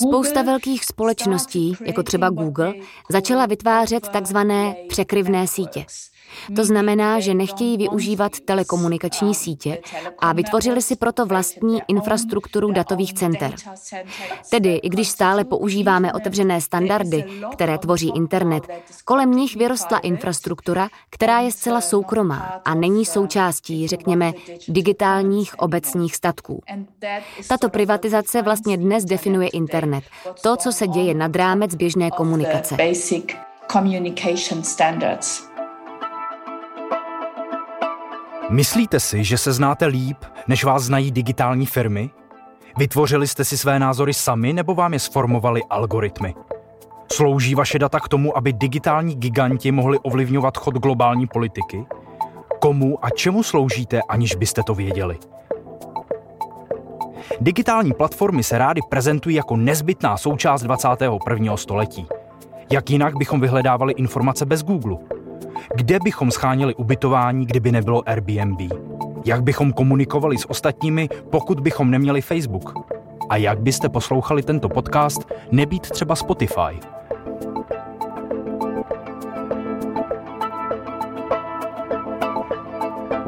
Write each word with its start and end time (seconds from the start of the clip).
Spousta 0.00 0.42
velkých 0.42 0.84
společností, 0.84 1.76
jako 1.84 2.02
třeba 2.02 2.30
Google, 2.30 2.74
začala 3.10 3.46
vytvářet 3.46 4.08
takzvané 4.08 4.74
překryvné 4.88 5.46
sítě. 5.46 5.84
To 6.56 6.64
znamená, 6.64 7.20
že 7.20 7.34
nechtějí 7.34 7.76
využívat 7.76 8.32
telekomunikační 8.40 9.34
sítě 9.34 9.78
a 10.18 10.32
vytvořili 10.32 10.82
si 10.82 10.96
proto 10.96 11.26
vlastní 11.26 11.80
infrastrukturu 11.88 12.72
datových 12.72 13.14
center. 13.14 13.54
Tedy, 14.50 14.74
i 14.74 14.88
když 14.88 15.08
stále 15.08 15.44
používáme 15.44 16.12
otevřené 16.12 16.60
standardy, 16.60 17.24
které 17.52 17.78
tvoří 17.78 18.12
internet, 18.16 18.68
kolem 19.04 19.30
nich 19.30 19.56
vyrostla 19.56 19.98
infrastruktura, 19.98 20.88
která 21.10 21.40
je 21.40 21.52
zcela 21.52 21.80
soukromá 21.80 22.60
a 22.64 22.74
není 22.74 23.04
součástí, 23.04 23.88
řekněme, 23.88 24.32
digitálních 24.68 25.58
obecních 25.58 26.16
statků. 26.16 26.62
Tato 27.48 27.68
privatizace 27.68 28.42
vlastně 28.42 28.76
dnes 28.76 29.04
definuje 29.04 29.48
internet, 29.48 30.04
to, 30.42 30.56
co 30.56 30.72
se 30.72 30.86
děje 30.86 31.14
nad 31.14 31.36
rámec 31.36 31.74
běžné 31.74 32.10
komunikace. 32.10 32.76
Myslíte 38.52 39.00
si, 39.00 39.24
že 39.24 39.38
se 39.38 39.52
znáte 39.52 39.86
líp, 39.86 40.16
než 40.48 40.64
vás 40.64 40.82
znají 40.82 41.10
digitální 41.10 41.66
firmy? 41.66 42.10
Vytvořili 42.78 43.26
jste 43.26 43.44
si 43.44 43.58
své 43.58 43.78
názory 43.78 44.14
sami 44.14 44.52
nebo 44.52 44.74
vám 44.74 44.92
je 44.92 44.98
sformovali 44.98 45.62
algoritmy? 45.70 46.34
Slouží 47.12 47.54
vaše 47.54 47.78
data 47.78 48.00
k 48.00 48.08
tomu, 48.08 48.36
aby 48.36 48.52
digitální 48.52 49.14
giganti 49.14 49.72
mohli 49.72 49.98
ovlivňovat 49.98 50.58
chod 50.58 50.74
globální 50.74 51.26
politiky? 51.26 51.84
Komu 52.60 53.04
a 53.04 53.10
čemu 53.10 53.42
sloužíte, 53.42 54.00
aniž 54.08 54.34
byste 54.34 54.62
to 54.62 54.74
věděli? 54.74 55.18
Digitální 57.40 57.92
platformy 57.92 58.42
se 58.42 58.58
rády 58.58 58.80
prezentují 58.88 59.36
jako 59.36 59.56
nezbytná 59.56 60.16
součást 60.16 60.62
21. 60.62 61.56
století. 61.56 62.06
Jak 62.70 62.90
jinak 62.90 63.16
bychom 63.16 63.40
vyhledávali 63.40 63.92
informace 63.92 64.46
bez 64.46 64.62
Google? 64.62 64.96
Kde 65.74 65.98
bychom 66.04 66.30
schánili 66.30 66.74
ubytování, 66.74 67.46
kdyby 67.46 67.72
nebylo 67.72 68.08
Airbnb? 68.08 68.60
Jak 69.24 69.42
bychom 69.42 69.72
komunikovali 69.72 70.38
s 70.38 70.50
ostatními, 70.50 71.08
pokud 71.30 71.60
bychom 71.60 71.90
neměli 71.90 72.20
Facebook? 72.20 72.74
A 73.30 73.36
jak 73.36 73.60
byste 73.60 73.88
poslouchali 73.88 74.42
tento 74.42 74.68
podcast, 74.68 75.32
nebýt 75.50 75.90
třeba 75.90 76.16
Spotify? 76.16 76.80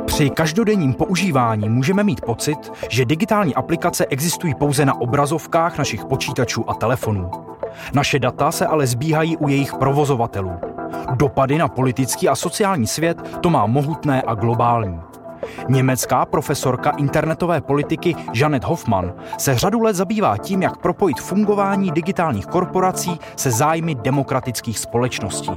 Při 0.06 0.30
každodenním 0.30 0.94
používání 0.94 1.68
můžeme 1.68 2.04
mít 2.04 2.20
pocit, 2.20 2.72
že 2.88 3.04
digitální 3.04 3.54
aplikace 3.54 4.06
existují 4.06 4.54
pouze 4.54 4.84
na 4.84 5.00
obrazovkách 5.00 5.78
našich 5.78 6.04
počítačů 6.04 6.70
a 6.70 6.74
telefonů. 6.74 7.30
Naše 7.94 8.18
data 8.18 8.52
se 8.52 8.66
ale 8.66 8.86
zbíhají 8.86 9.36
u 9.36 9.48
jejich 9.48 9.74
provozovatelů. 9.74 10.73
Dopady 11.14 11.58
na 11.58 11.68
politický 11.68 12.28
a 12.28 12.34
sociální 12.34 12.86
svět 12.86 13.38
to 13.40 13.50
má 13.50 13.66
mohutné 13.66 14.22
a 14.22 14.34
globální. 14.34 15.00
Německá 15.68 16.26
profesorka 16.26 16.90
internetové 16.90 17.60
politiky 17.60 18.16
Janet 18.34 18.64
Hoffman 18.64 19.12
se 19.38 19.54
řadu 19.58 19.82
let 19.82 19.96
zabývá 19.96 20.36
tím, 20.36 20.62
jak 20.62 20.76
propojit 20.76 21.20
fungování 21.20 21.90
digitálních 21.90 22.46
korporací 22.46 23.18
se 23.36 23.50
zájmy 23.50 23.94
demokratických 23.94 24.78
společností. 24.78 25.50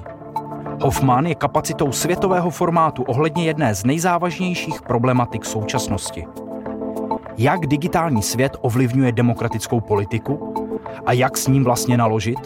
Hoffman 0.81 1.25
je 1.25 1.35
kapacitou 1.35 1.91
světového 1.91 2.49
formátu 2.49 3.03
ohledně 3.03 3.45
jedné 3.45 3.75
z 3.75 3.85
nejzávažnějších 3.85 4.81
problematik 4.81 5.45
současnosti. 5.45 6.25
Jak 7.37 7.67
digitální 7.67 8.21
svět 8.21 8.57
ovlivňuje 8.61 9.11
demokratickou 9.11 9.79
politiku 9.79 10.53
a 11.05 11.13
jak 11.13 11.37
s 11.37 11.47
ním 11.47 11.63
vlastně 11.63 11.97
naložit? 11.97 12.39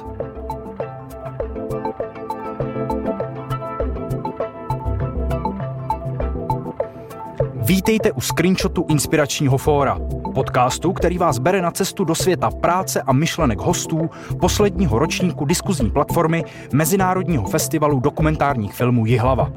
Vítejte 7.71 8.11
u 8.11 8.21
screenshotu 8.21 8.85
Inspiračního 8.89 9.57
fóra, 9.57 9.99
podcastu, 10.33 10.93
který 10.93 11.17
vás 11.17 11.39
bere 11.39 11.61
na 11.61 11.71
cestu 11.71 12.03
do 12.03 12.15
světa 12.15 12.51
práce 12.51 13.01
a 13.01 13.13
myšlenek 13.13 13.59
hostů 13.59 14.09
posledního 14.39 14.99
ročníku 14.99 15.45
diskuzní 15.45 15.91
platformy 15.91 16.43
Mezinárodního 16.73 17.47
festivalu 17.47 17.99
dokumentárních 17.99 18.73
filmů 18.73 19.05
Jihlava. 19.05 19.51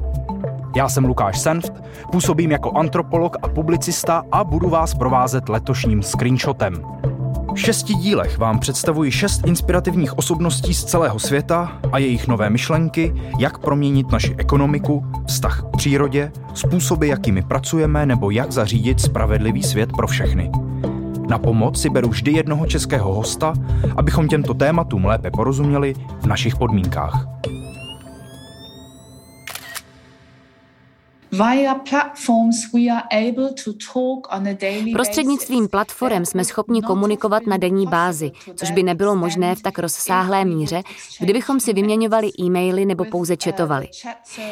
Já 0.75 0.89
jsem 0.89 1.05
Lukáš 1.05 1.39
Senft, 1.39 1.73
působím 2.11 2.51
jako 2.51 2.71
antropolog 2.71 3.37
a 3.41 3.47
publicista 3.47 4.23
a 4.31 4.43
budu 4.43 4.69
vás 4.69 4.93
provázet 4.93 5.49
letošním 5.49 6.03
screenshotem. 6.03 6.73
V 7.55 7.59
šesti 7.59 7.93
dílech 7.93 8.37
vám 8.37 8.59
představuji 8.59 9.11
šest 9.11 9.47
inspirativních 9.47 10.17
osobností 10.17 10.73
z 10.73 10.83
celého 10.83 11.19
světa 11.19 11.79
a 11.91 11.97
jejich 11.97 12.27
nové 12.27 12.49
myšlenky, 12.49 13.15
jak 13.39 13.57
proměnit 13.57 14.11
naši 14.11 14.35
ekonomiku, 14.37 15.05
vztah 15.27 15.63
k 15.63 15.77
přírodě, 15.77 16.31
způsoby, 16.53 17.09
jakými 17.09 17.41
pracujeme 17.41 18.05
nebo 18.05 18.31
jak 18.31 18.51
zařídit 18.51 19.01
spravedlivý 19.01 19.63
svět 19.63 19.89
pro 19.97 20.07
všechny. 20.07 20.51
Na 21.29 21.37
pomoc 21.37 21.81
si 21.81 21.89
beru 21.89 22.09
vždy 22.09 22.31
jednoho 22.31 22.65
českého 22.65 23.13
hosta, 23.13 23.53
abychom 23.97 24.27
těmto 24.27 24.53
tématům 24.53 25.05
lépe 25.05 25.31
porozuměli 25.31 25.93
v 26.21 26.25
našich 26.25 26.55
podmínkách. 26.55 27.27
Prostřednictvím 34.93 35.67
platform 35.67 36.25
jsme 36.25 36.45
schopni 36.45 36.81
komunikovat 36.81 37.47
na 37.47 37.57
denní 37.57 37.87
bázi, 37.87 38.31
což 38.55 38.71
by 38.71 38.83
nebylo 38.83 39.15
možné 39.15 39.55
v 39.55 39.61
tak 39.61 39.79
rozsáhlé 39.79 40.45
míře, 40.45 40.81
kdybychom 41.19 41.59
si 41.59 41.73
vyměňovali 41.73 42.31
e-maily 42.39 42.85
nebo 42.85 43.05
pouze 43.05 43.33
uh, 43.33 43.37
četovali. 43.37 43.87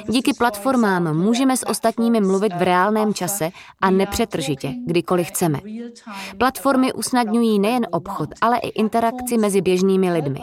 Díky 0.09 0.33
platformám 0.33 1.17
můžeme 1.17 1.57
s 1.57 1.67
ostatními 1.67 2.21
mluvit 2.21 2.53
v 2.53 2.61
reálném 2.61 3.13
čase 3.13 3.49
a 3.81 3.91
nepřetržitě, 3.91 4.73
kdykoliv 4.85 5.27
chceme. 5.27 5.59
Platformy 6.37 6.93
usnadňují 6.93 7.59
nejen 7.59 7.87
obchod, 7.91 8.29
ale 8.41 8.57
i 8.57 8.67
interakci 8.67 9.37
mezi 9.37 9.61
běžnými 9.61 10.11
lidmi. 10.13 10.39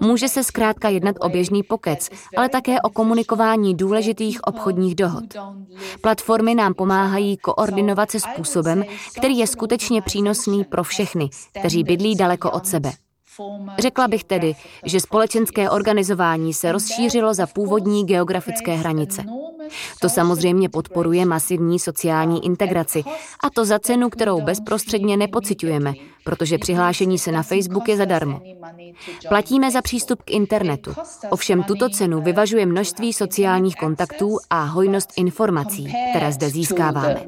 Může 0.00 0.28
se 0.28 0.44
zkrátka 0.44 0.88
jednat 0.88 1.16
o 1.20 1.28
běžný 1.28 1.62
pokec, 1.62 2.10
ale 2.36 2.48
také 2.48 2.80
o 2.80 2.90
komunikování 2.90 3.74
důležitých 3.74 4.44
obchodních 4.44 4.94
dohod. 4.94 5.24
Platformy 6.00 6.54
nám 6.54 6.74
pomáhají 6.74 7.36
koordinovat 7.36 8.10
se 8.10 8.20
způsobem, 8.20 8.84
který 9.18 9.38
je 9.38 9.46
skutečně 9.46 10.02
přínosný 10.02 10.64
pro 10.64 10.84
všechny, 10.84 11.28
kteří 11.58 11.84
bydlí 11.84 12.14
daleko 12.14 12.50
od 12.50 12.66
sebe. 12.66 12.92
Řekla 13.78 14.08
bych 14.08 14.24
tedy, 14.24 14.54
že 14.84 15.00
společenské 15.00 15.70
organizování 15.70 16.54
se 16.54 16.72
rozšířilo 16.72 17.34
za 17.34 17.46
původní 17.46 18.06
geografické 18.06 18.74
hranice. 18.74 19.22
To 20.00 20.08
samozřejmě 20.08 20.68
podporuje 20.68 21.26
masivní 21.26 21.78
sociální 21.78 22.44
integraci 22.44 23.02
a 23.44 23.50
to 23.50 23.64
za 23.64 23.78
cenu, 23.78 24.10
kterou 24.10 24.40
bezprostředně 24.40 25.16
nepocitujeme, 25.16 25.92
protože 26.24 26.58
přihlášení 26.58 27.18
se 27.18 27.32
na 27.32 27.42
Facebook 27.42 27.88
je 27.88 27.96
zadarmo. 27.96 28.40
Platíme 29.28 29.70
za 29.70 29.82
přístup 29.82 30.22
k 30.22 30.30
internetu, 30.30 30.94
ovšem 31.30 31.62
tuto 31.62 31.88
cenu 31.88 32.20
vyvažuje 32.22 32.66
množství 32.66 33.12
sociálních 33.12 33.76
kontaktů 33.76 34.38
a 34.50 34.64
hojnost 34.64 35.12
informací, 35.16 35.92
které 36.10 36.32
zde 36.32 36.50
získáváme. 36.50 37.26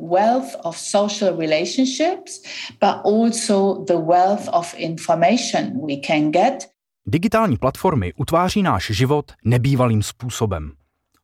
Digitální 7.07 7.57
platformy 7.57 8.13
utváří 8.17 8.63
náš 8.63 8.91
život 8.91 9.33
nebývalým 9.45 10.03
způsobem. 10.03 10.73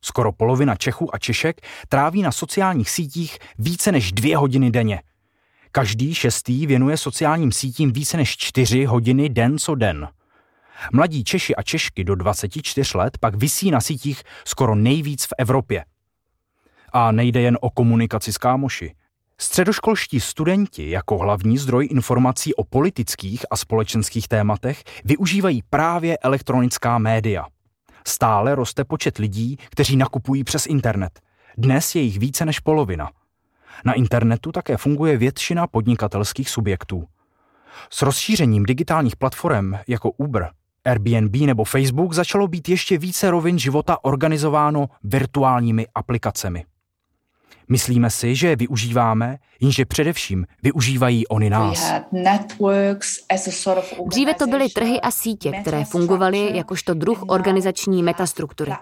Skoro 0.05 0.33
polovina 0.33 0.77
Čechů 0.77 1.15
a 1.15 1.19
Češek 1.19 1.61
tráví 1.89 2.23
na 2.23 2.33
sociálních 2.33 2.91
sítích 2.91 3.39
více 3.59 3.93
než 3.93 4.13
dvě 4.13 4.37
hodiny 4.37 4.71
denně. 4.71 5.03
Každý 5.73 6.15
šestý 6.15 6.67
věnuje 6.67 6.97
sociálním 6.97 7.53
sítím 7.53 7.93
více 7.93 8.17
než 8.17 8.37
čtyři 8.37 8.85
hodiny 8.85 9.29
den 9.29 9.59
co 9.59 9.75
den. 9.75 10.09
Mladí 10.93 11.25
Češi 11.25 11.57
a 11.57 11.63
Češky 11.63 12.05
do 12.05 12.15
24 12.15 12.99
let 12.99 13.19
pak 13.19 13.35
visí 13.35 13.71
na 13.71 13.81
sítích 13.81 14.23
skoro 14.45 14.75
nejvíc 14.75 15.25
v 15.25 15.33
Evropě. 15.39 15.85
A 16.93 17.13
nejde 17.13 17.41
jen 17.41 17.59
o 17.61 17.71
komunikaci 17.71 18.33
s 18.33 18.39
kámoši. 18.39 18.95
Středoškolští 19.43 20.21
studenti 20.21 20.91
jako 20.91 21.19
hlavní 21.19 21.59
zdroj 21.59 21.89
informací 21.91 22.55
o 22.55 22.65
politických 22.65 23.47
a 23.51 23.57
společenských 23.57 24.29
tématech 24.29 24.85
využívají 25.05 25.63
právě 25.71 26.19
elektronická 26.19 26.99
média– 26.99 27.47
Stále 28.07 28.55
roste 28.55 28.85
počet 28.85 29.19
lidí, 29.19 29.57
kteří 29.71 29.97
nakupují 29.97 30.45
přes 30.45 30.67
internet. 30.67 31.21
Dnes 31.59 31.95
je 31.95 32.03
jich 32.03 32.19
více 32.19 32.45
než 32.45 32.61
polovina. 32.61 33.11
Na 33.85 33.93
internetu 33.93 34.53
také 34.53 34.77
funguje 34.77 35.17
většina 35.17 35.67
podnikatelských 35.67 36.51
subjektů. 36.51 37.05
S 37.91 38.03
rozšířením 38.03 38.65
digitálních 38.65 39.17
platform 39.17 39.73
jako 39.89 40.11
Uber, 40.11 40.51
Airbnb 40.85 41.37
nebo 41.37 41.65
Facebook 41.65 42.13
začalo 42.13 42.49
být 42.49 42.69
ještě 42.69 42.99
více 42.99 43.31
rovin 43.31 43.59
života 43.59 44.05
organizováno 44.05 44.89
virtuálními 45.05 45.87
aplikacemi. 45.95 46.65
Myslíme 47.69 48.11
si, 48.11 48.35
že 48.35 48.49
je 48.49 48.57
využíváme, 48.57 49.39
jenže 49.61 49.85
především 49.85 50.47
využívají 50.63 51.27
oni 51.27 51.51
nás. 51.51 51.93
Dříve 54.07 54.35
to 54.35 54.47
byly 54.47 54.69
trhy 54.69 55.01
a 55.01 55.11
sítě, 55.11 55.53
které 55.61 55.85
fungovaly 55.85 56.51
jakožto 56.57 56.95
druh 56.95 57.23
organizační 57.27 58.03
metastruktury. 58.03 58.73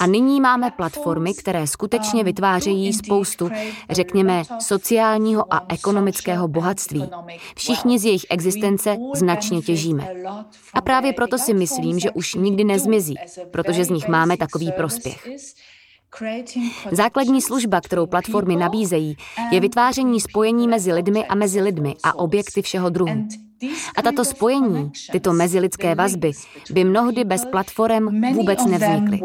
A 0.00 0.06
nyní 0.06 0.40
máme 0.40 0.70
platformy, 0.70 1.34
které 1.34 1.66
skutečně 1.66 2.24
vytvářejí 2.24 2.92
spoustu, 2.92 3.50
řekněme, 3.90 4.42
sociálního 4.58 5.54
a 5.54 5.66
ekonomického 5.68 6.48
bohatství. 6.48 7.10
Všichni 7.56 7.98
z 7.98 8.04
jejich 8.04 8.26
existence 8.30 8.96
značně 9.14 9.62
těžíme. 9.62 10.08
A 10.74 10.80
právě 10.80 11.12
proto 11.12 11.38
si 11.38 11.54
myslím, 11.54 11.98
že 11.98 12.10
už 12.10 12.34
nikdy 12.34 12.64
nezmizí, 12.64 13.14
protože 13.50 13.84
z 13.84 13.90
nich 13.90 14.08
máme 14.08 14.36
takový 14.36 14.72
prospěch. 14.72 15.28
Základní 16.90 17.42
služba, 17.42 17.80
kterou 17.80 18.06
platformy 18.06 18.56
nabízejí, 18.56 19.16
je 19.50 19.60
vytváření 19.60 20.20
spojení 20.20 20.68
mezi 20.68 20.92
lidmi 20.92 21.26
a 21.26 21.34
mezi 21.34 21.60
lidmi 21.60 21.94
a 22.02 22.18
objekty 22.18 22.62
všeho 22.62 22.90
druhu. 22.90 23.28
A 23.96 24.02
tato 24.02 24.24
spojení, 24.24 24.92
tyto 25.12 25.32
mezilidské 25.32 25.94
vazby, 25.94 26.32
by 26.70 26.84
mnohdy 26.84 27.24
bez 27.24 27.44
platform 27.44 28.32
vůbec 28.34 28.66
nevznikly. 28.66 29.20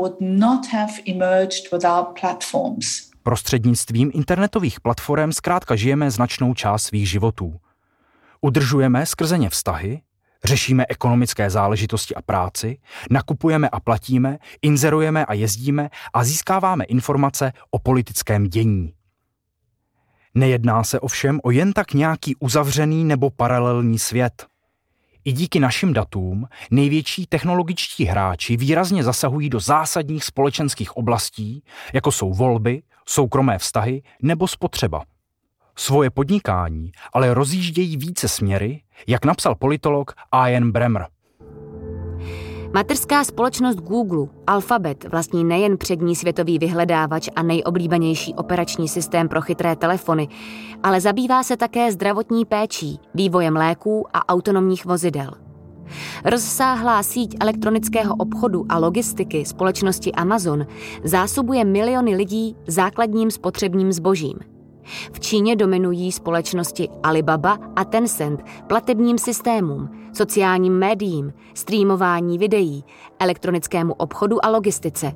Prostřednictvím 3.23 4.11
internetových 4.13 4.79
platform 4.79 5.31
zkrátka 5.31 5.75
žijeme 5.75 6.11
značnou 6.11 6.53
část 6.53 6.83
svých 6.83 7.09
životů. 7.09 7.59
Udržujeme 8.41 9.05
skrze 9.05 9.37
ně 9.37 9.49
vztahy, 9.49 10.01
Řešíme 10.45 10.85
ekonomické 10.89 11.49
záležitosti 11.49 12.15
a 12.15 12.21
práci, 12.21 12.77
nakupujeme 13.11 13.69
a 13.69 13.79
platíme, 13.79 14.37
inzerujeme 14.61 15.25
a 15.25 15.33
jezdíme 15.33 15.89
a 16.13 16.23
získáváme 16.23 16.83
informace 16.83 17.53
o 17.71 17.79
politickém 17.79 18.47
dění. 18.47 18.93
Nejedná 20.35 20.83
se 20.83 20.99
ovšem 20.99 21.39
o 21.43 21.51
jen 21.51 21.73
tak 21.73 21.93
nějaký 21.93 22.35
uzavřený 22.35 23.03
nebo 23.03 23.29
paralelní 23.29 23.99
svět. 23.99 24.45
I 25.25 25.31
díky 25.31 25.59
našim 25.59 25.93
datům 25.93 26.47
největší 26.71 27.27
technologičtí 27.27 28.05
hráči 28.05 28.57
výrazně 28.57 29.03
zasahují 29.03 29.49
do 29.49 29.59
zásadních 29.59 30.23
společenských 30.23 30.97
oblastí, 30.97 31.63
jako 31.93 32.11
jsou 32.11 32.33
volby, 32.33 32.81
soukromé 33.05 33.57
vztahy 33.57 34.01
nebo 34.21 34.47
spotřeba– 34.47 35.03
Svoje 35.77 36.09
podnikání 36.09 36.91
ale 37.13 37.33
rozjíždějí 37.33 37.97
více 37.97 38.27
směry, 38.27 38.81
jak 39.07 39.25
napsal 39.25 39.55
politolog 39.55 40.13
Ian 40.49 40.71
Bremmer. 40.71 41.07
Materská 42.73 43.23
společnost 43.23 43.75
Google, 43.75 44.27
Alphabet, 44.47 45.05
vlastní 45.11 45.43
nejen 45.43 45.77
přední 45.77 46.15
světový 46.15 46.59
vyhledávač 46.59 47.29
a 47.35 47.43
nejoblíbenější 47.43 48.33
operační 48.33 48.87
systém 48.87 49.27
pro 49.27 49.41
chytré 49.41 49.75
telefony, 49.75 50.27
ale 50.83 51.01
zabývá 51.01 51.43
se 51.43 51.57
také 51.57 51.91
zdravotní 51.91 52.45
péčí, 52.45 52.99
vývojem 53.13 53.55
léků 53.55 54.07
a 54.13 54.29
autonomních 54.29 54.85
vozidel. 54.85 55.31
Rozsáhlá 56.25 57.03
síť 57.03 57.35
elektronického 57.39 58.15
obchodu 58.15 58.65
a 58.69 58.77
logistiky 58.77 59.45
společnosti 59.45 60.11
Amazon 60.11 60.65
zásobuje 61.03 61.65
miliony 61.65 62.15
lidí 62.15 62.55
základním 62.67 63.31
spotřebním 63.31 63.91
zbožím– 63.91 64.39
v 65.13 65.19
Číně 65.19 65.55
dominují 65.55 66.11
společnosti 66.11 66.89
Alibaba 67.03 67.57
a 67.75 67.85
Tencent 67.85 68.43
platebním 68.67 69.17
systémům, 69.17 69.89
sociálním 70.13 70.73
médiím, 70.73 71.33
streamování 71.53 72.37
videí, 72.37 72.83
elektronickému 73.19 73.93
obchodu 73.93 74.45
a 74.45 74.49
logistice. 74.49 75.11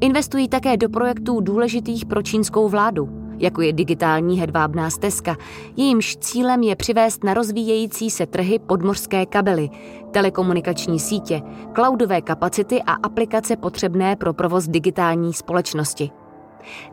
Investují 0.00 0.48
také 0.48 0.76
do 0.76 0.88
projektů 0.88 1.40
důležitých 1.40 2.06
pro 2.06 2.22
čínskou 2.22 2.68
vládu, 2.68 3.08
jako 3.38 3.62
je 3.62 3.72
digitální 3.72 4.40
hedvábná 4.40 4.90
stezka, 4.90 5.36
jejímž 5.76 6.16
cílem 6.16 6.62
je 6.62 6.76
přivést 6.76 7.24
na 7.24 7.34
rozvíjející 7.34 8.10
se 8.10 8.26
trhy 8.26 8.58
podmořské 8.58 9.26
kabely, 9.26 9.70
telekomunikační 10.10 11.00
sítě, 11.00 11.42
cloudové 11.74 12.20
kapacity 12.20 12.82
a 12.82 12.92
aplikace 12.92 13.56
potřebné 13.56 14.16
pro 14.16 14.34
provoz 14.34 14.68
digitální 14.68 15.32
společnosti. 15.32 16.10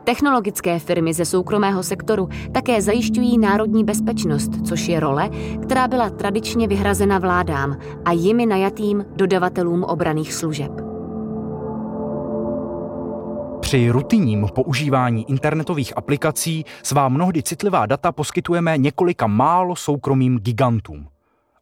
Technologické 0.04 0.78
firmy 0.78 1.14
ze 1.14 1.24
soukromého 1.24 1.82
sektoru 1.82 2.28
také 2.52 2.82
zajišťují 2.82 3.38
národní 3.38 3.84
bezpečnost, 3.84 4.50
což 4.68 4.88
je 4.88 5.00
role, 5.00 5.30
která 5.62 5.88
byla 5.88 6.10
tradičně 6.10 6.68
vyhrazena 6.68 7.18
vládám 7.18 7.76
a 8.04 8.12
jimi 8.12 8.46
najatým 8.46 9.04
dodavatelům 9.16 9.84
obraných 9.84 10.32
služeb. 10.32 10.72
Při 13.60 13.90
rutinním 13.90 14.46
používání 14.54 15.30
internetových 15.30 15.96
aplikací 15.96 16.64
svá 16.82 17.08
mnohdy 17.08 17.42
citlivá 17.42 17.86
data 17.86 18.12
poskytujeme 18.12 18.78
několika 18.78 19.26
málo 19.26 19.76
soukromým 19.76 20.38
gigantům. 20.38 21.08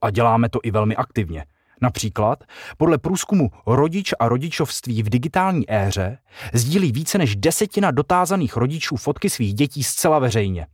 A 0.02 0.10
děláme 0.10 0.48
to 0.48 0.58
i 0.62 0.70
velmi 0.70 0.96
aktivně– 0.96 1.44
Například 1.80 2.44
podle 2.76 2.98
průzkumu 2.98 3.50
Rodič 3.66 4.14
a 4.18 4.28
rodičovství 4.28 5.02
v 5.02 5.08
digitální 5.08 5.72
éře 5.72 6.18
sdílí 6.52 6.92
více 6.92 7.18
než 7.18 7.36
desetina 7.36 7.90
dotázaných 7.90 8.56
rodičů 8.56 8.96
fotky 8.96 9.30
svých 9.30 9.54
dětí 9.54 9.82
zcela 9.82 10.18
veřejně. 10.18 10.66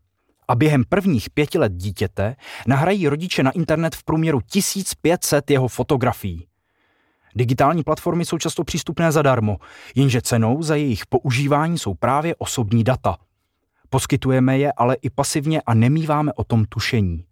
A 0.48 0.54
během 0.54 0.84
prvních 0.88 1.30
pěti 1.30 1.58
let 1.58 1.72
dítěte 1.72 2.36
nahrají 2.66 3.08
rodiče 3.08 3.42
na 3.42 3.50
internet 3.50 3.94
v 3.94 4.04
průměru 4.04 4.40
1500 4.40 5.50
jeho 5.50 5.68
fotografií. 5.68 6.46
Digitální 7.36 7.82
platformy 7.82 8.24
jsou 8.24 8.38
často 8.38 8.64
přístupné 8.64 9.12
zadarmo, 9.12 9.56
jenže 9.94 10.22
cenou 10.22 10.62
za 10.62 10.76
jejich 10.76 11.06
používání 11.06 11.78
jsou 11.78 11.94
právě 11.94 12.34
osobní 12.38 12.84
data. 12.84 13.16
Poskytujeme 13.90 14.58
je 14.58 14.72
ale 14.72 14.94
i 14.94 15.10
pasivně 15.10 15.62
a 15.62 15.74
nemýváme 15.74 16.32
o 16.32 16.44
tom 16.44 16.64
tušení. 16.64 17.24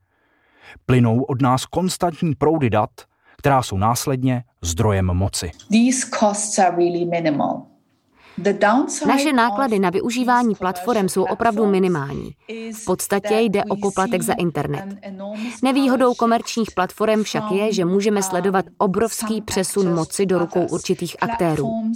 Plynou 0.86 1.22
od 1.22 1.42
nás 1.42 1.66
konstantní 1.66 2.34
proudy 2.34 2.70
dat, 2.70 2.90
která 3.42 3.62
jsou 3.62 3.76
následně 3.76 4.44
zdrojem 4.62 5.04
moci. 5.04 5.50
Naše 9.06 9.32
náklady 9.32 9.78
na 9.78 9.90
využívání 9.90 10.54
platform 10.54 11.08
jsou 11.08 11.22
opravdu 11.22 11.66
minimální. 11.66 12.30
V 12.74 12.84
podstatě 12.84 13.34
jde 13.40 13.64
o 13.64 13.76
poplatek 13.76 14.22
za 14.22 14.32
internet. 14.32 14.84
Nevýhodou 15.62 16.14
komerčních 16.14 16.70
platform 16.70 17.22
však 17.22 17.50
je, 17.50 17.72
že 17.72 17.84
můžeme 17.84 18.22
sledovat 18.22 18.64
obrovský 18.78 19.42
přesun 19.42 19.94
moci 19.94 20.26
do 20.26 20.38
rukou 20.38 20.66
určitých 20.70 21.16
aktérů. 21.20 21.92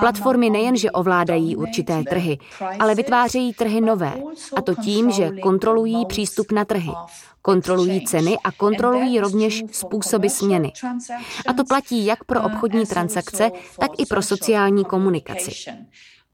Platformy 0.00 0.50
nejenže 0.50 0.90
ovládají 0.90 1.56
určité 1.56 2.04
trhy, 2.04 2.38
ale 2.78 2.94
vytvářejí 2.94 3.52
trhy 3.54 3.80
nové, 3.80 4.12
a 4.56 4.62
to 4.62 4.74
tím, 4.74 5.10
že 5.10 5.30
kontrolují 5.30 6.06
přístup 6.06 6.52
na 6.52 6.64
trhy, 6.64 6.92
kontrolují 7.46 8.04
ceny 8.04 8.36
a 8.44 8.52
kontrolují 8.52 9.20
rovněž 9.20 9.64
způsoby 9.72 10.28
směny. 10.28 10.72
A 11.46 11.52
to 11.52 11.64
platí 11.64 12.06
jak 12.06 12.24
pro 12.24 12.42
obchodní 12.42 12.86
transakce, 12.86 13.50
tak 13.78 13.90
i 13.98 14.06
pro 14.06 14.22
sociální 14.22 14.84
komunikaci. 14.84 15.50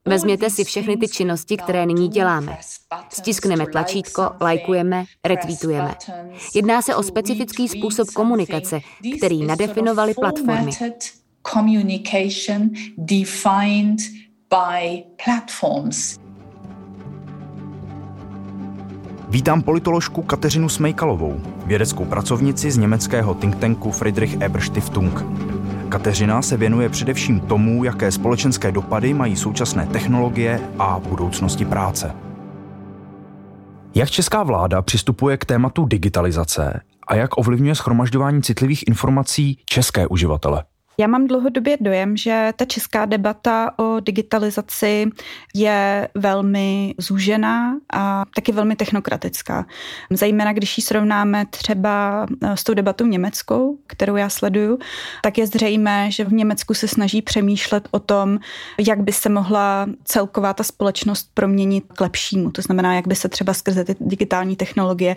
Vezměte 0.05 0.51
si 0.51 0.65
všechny 0.65 0.97
ty 0.97 1.09
činnosti, 1.09 1.57
které 1.57 1.87
nyní 1.87 2.09
děláme. 2.09 2.59
Stiskneme 3.09 3.67
tlačítko, 3.67 4.31
lajkujeme, 4.41 5.05
retweetujeme. 5.25 5.95
Jedná 6.55 6.83
se 6.83 6.97
o 6.97 7.03
specifický 7.03 7.69
způsob 7.69 8.11
komunikace, 8.11 8.81
který 9.19 9.47
nadefinovaly 9.47 10.15
platformy. 10.15 10.71
Communication 11.53 12.71
defined 12.97 14.01
by 14.51 15.05
platforms. 15.25 16.22
Vítám 19.33 19.63
politoložku 19.63 20.23
Kateřinu 20.23 20.69
Smejkalovou, 20.69 21.41
vědeckou 21.67 22.05
pracovnici 22.05 22.71
z 22.71 22.77
německého 22.77 23.35
think 23.35 23.57
tanku 23.57 23.91
Friedrich 23.91 24.41
Eber 24.41 24.61
Stiftung. 24.63 25.25
Kateřina 25.89 26.43
se 26.43 26.57
věnuje 26.57 26.89
především 26.89 27.41
tomu, 27.41 27.85
jaké 27.85 28.13
společenské 28.13 28.73
dopady 28.73 29.15
mají 29.15 29.37
současné 29.37 29.87
technologie 29.87 30.61
a 30.79 31.01
budoucnosti 31.09 31.65
práce. 31.65 32.15
Jak 33.95 34.11
česká 34.11 34.43
vláda 34.43 34.83
přistupuje 34.83 35.37
k 35.37 35.45
tématu 35.45 35.85
digitalizace 35.85 36.81
a 37.09 37.15
jak 37.15 37.39
ovlivňuje 37.39 37.75
schromažďování 37.75 38.43
citlivých 38.43 38.85
informací 38.89 39.59
české 39.67 40.07
uživatele? 40.07 40.65
Já 41.03 41.09
mám 41.09 41.27
dlouhodobě 41.27 41.77
dojem, 41.81 42.17
že 42.17 42.53
ta 42.57 42.65
česká 42.65 43.05
debata 43.07 43.79
o 43.79 44.01
digitalizaci 44.01 45.11
je 45.55 46.09
velmi 46.15 46.95
zúžená 46.99 47.79
a 47.93 48.25
taky 48.35 48.53
velmi 48.53 48.77
technokratická. 48.77 49.67
Zejména 50.11 50.53
když 50.53 50.79
ji 50.79 50.85
srovnáme 50.85 51.47
třeba 51.47 52.27
eh, 52.43 52.57
s 52.57 52.65
tou 52.65 52.75
debatou 52.75 53.07
německou, 53.07 53.79
kterou 53.87 54.17
já 54.17 54.29
sleduju, 54.29 54.79
tak 55.23 55.39
je 55.39 55.47
zřejmé, 55.47 56.11
že 56.11 56.25
v 56.25 56.33
Německu 56.33 56.75
se 56.75 56.89
snaží 56.89 57.23
přemýšlet 57.23 57.89
o 57.91 57.99
tom, 57.99 58.39
jak 58.79 59.01
by 59.01 59.13
se 59.13 59.29
mohla 59.29 59.87
celková 60.05 60.55
ta 60.55 60.65
společnost 60.65 61.31
proměnit 61.35 61.85
k 61.93 62.01
lepšímu. 62.01 62.51
To 62.51 62.63
znamená, 62.63 62.95
jak 62.95 63.09
by 63.09 63.15
se 63.15 63.29
třeba 63.29 63.55
skrze 63.55 63.85
ty 63.85 63.97
digitální 64.01 64.57
technologie 64.57 65.17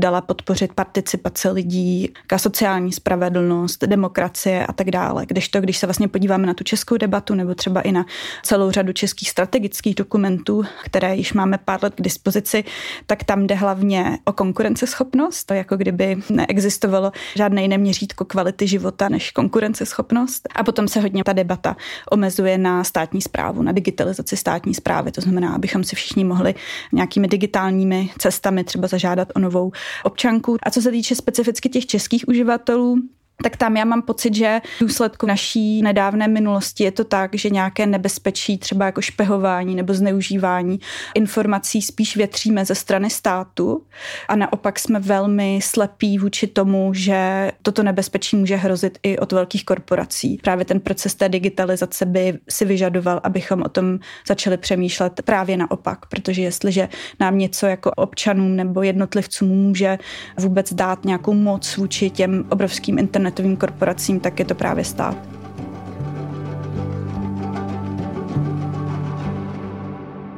dala 0.00 0.20
podpořit 0.20 0.72
participace 0.72 1.50
lidí, 1.50 2.12
sociální 2.36 2.92
spravedlnost, 2.92 3.84
demokracie 3.84 4.66
a 4.66 4.72
tak 4.72 4.90
dále. 4.90 5.25
Když 5.26 5.48
to, 5.48 5.60
když 5.60 5.78
se 5.78 5.86
vlastně 5.86 6.08
podíváme 6.08 6.46
na 6.46 6.54
tu 6.54 6.64
českou 6.64 6.96
debatu 6.96 7.34
nebo 7.34 7.54
třeba 7.54 7.80
i 7.80 7.92
na 7.92 8.06
celou 8.42 8.70
řadu 8.70 8.92
českých 8.92 9.30
strategických 9.30 9.94
dokumentů, 9.94 10.64
které 10.84 11.16
již 11.16 11.32
máme 11.32 11.58
pár 11.58 11.82
let 11.82 11.94
k 11.94 12.02
dispozici, 12.02 12.64
tak 13.06 13.24
tam 13.24 13.46
jde 13.46 13.54
hlavně 13.54 14.18
o 14.24 14.32
konkurenceschopnost, 14.32 15.46
to 15.46 15.54
jako 15.54 15.76
kdyby 15.76 16.16
neexistovalo 16.30 17.12
žádné 17.36 17.62
jiné 17.62 17.78
měřítko 17.78 18.24
kvality 18.24 18.66
života 18.66 19.08
než 19.08 19.30
konkurenceschopnost. 19.30 20.48
A 20.54 20.64
potom 20.64 20.88
se 20.88 21.00
hodně 21.00 21.24
ta 21.24 21.32
debata 21.32 21.76
omezuje 22.10 22.58
na 22.58 22.84
státní 22.84 23.22
zprávu, 23.22 23.62
na 23.62 23.72
digitalizaci 23.72 24.36
státní 24.36 24.74
zprávy. 24.74 25.12
To 25.12 25.20
znamená, 25.20 25.54
abychom 25.54 25.84
si 25.84 25.96
všichni 25.96 26.24
mohli 26.24 26.54
nějakými 26.92 27.28
digitálními 27.28 28.10
cestami 28.18 28.64
třeba 28.64 28.88
zažádat 28.88 29.28
o 29.34 29.38
novou 29.38 29.72
občanku. 30.04 30.56
A 30.62 30.70
co 30.70 30.82
se 30.82 30.90
týče 30.90 31.14
specificky 31.14 31.68
těch 31.68 31.86
českých 31.86 32.28
uživatelů, 32.28 32.96
tak 33.42 33.56
tam 33.56 33.76
já 33.76 33.84
mám 33.84 34.02
pocit, 34.02 34.34
že 34.34 34.60
v 34.78 34.80
důsledku 34.80 35.26
naší 35.26 35.82
nedávné 35.82 36.28
minulosti 36.28 36.84
je 36.84 36.90
to 36.90 37.04
tak, 37.04 37.34
že 37.34 37.50
nějaké 37.50 37.86
nebezpečí, 37.86 38.58
třeba 38.58 38.86
jako 38.86 39.00
špehování 39.00 39.74
nebo 39.74 39.94
zneužívání 39.94 40.80
informací 41.14 41.82
spíš 41.82 42.16
větříme 42.16 42.64
ze 42.64 42.74
strany 42.74 43.10
státu 43.10 43.82
a 44.28 44.36
naopak 44.36 44.78
jsme 44.78 45.00
velmi 45.00 45.60
slepí 45.62 46.18
vůči 46.18 46.46
tomu, 46.46 46.94
že 46.94 47.52
toto 47.62 47.82
nebezpečí 47.82 48.36
může 48.36 48.56
hrozit 48.56 48.98
i 49.02 49.18
od 49.18 49.32
velkých 49.32 49.64
korporací. 49.64 50.38
Právě 50.42 50.64
ten 50.64 50.80
proces 50.80 51.14
té 51.14 51.28
digitalizace 51.28 52.06
by 52.06 52.38
si 52.50 52.64
vyžadoval, 52.64 53.20
abychom 53.22 53.62
o 53.62 53.68
tom 53.68 53.98
začali 54.28 54.56
přemýšlet 54.56 55.20
právě 55.24 55.56
naopak, 55.56 56.06
protože 56.06 56.42
jestliže 56.42 56.88
nám 57.20 57.38
něco 57.38 57.66
jako 57.66 57.90
občanům 57.90 58.56
nebo 58.56 58.82
jednotlivcům 58.82 59.48
může 59.48 59.98
vůbec 60.38 60.72
dát 60.72 61.04
nějakou 61.04 61.34
moc 61.34 61.76
vůči 61.76 62.10
těm 62.10 62.44
obrovským 62.50 62.98
internetovým 62.98 63.25
internetovým 63.26 63.56
korporacím, 63.56 64.20
tak 64.20 64.38
je 64.38 64.44
to 64.44 64.54
právě 64.54 64.84
stát. 64.84 65.16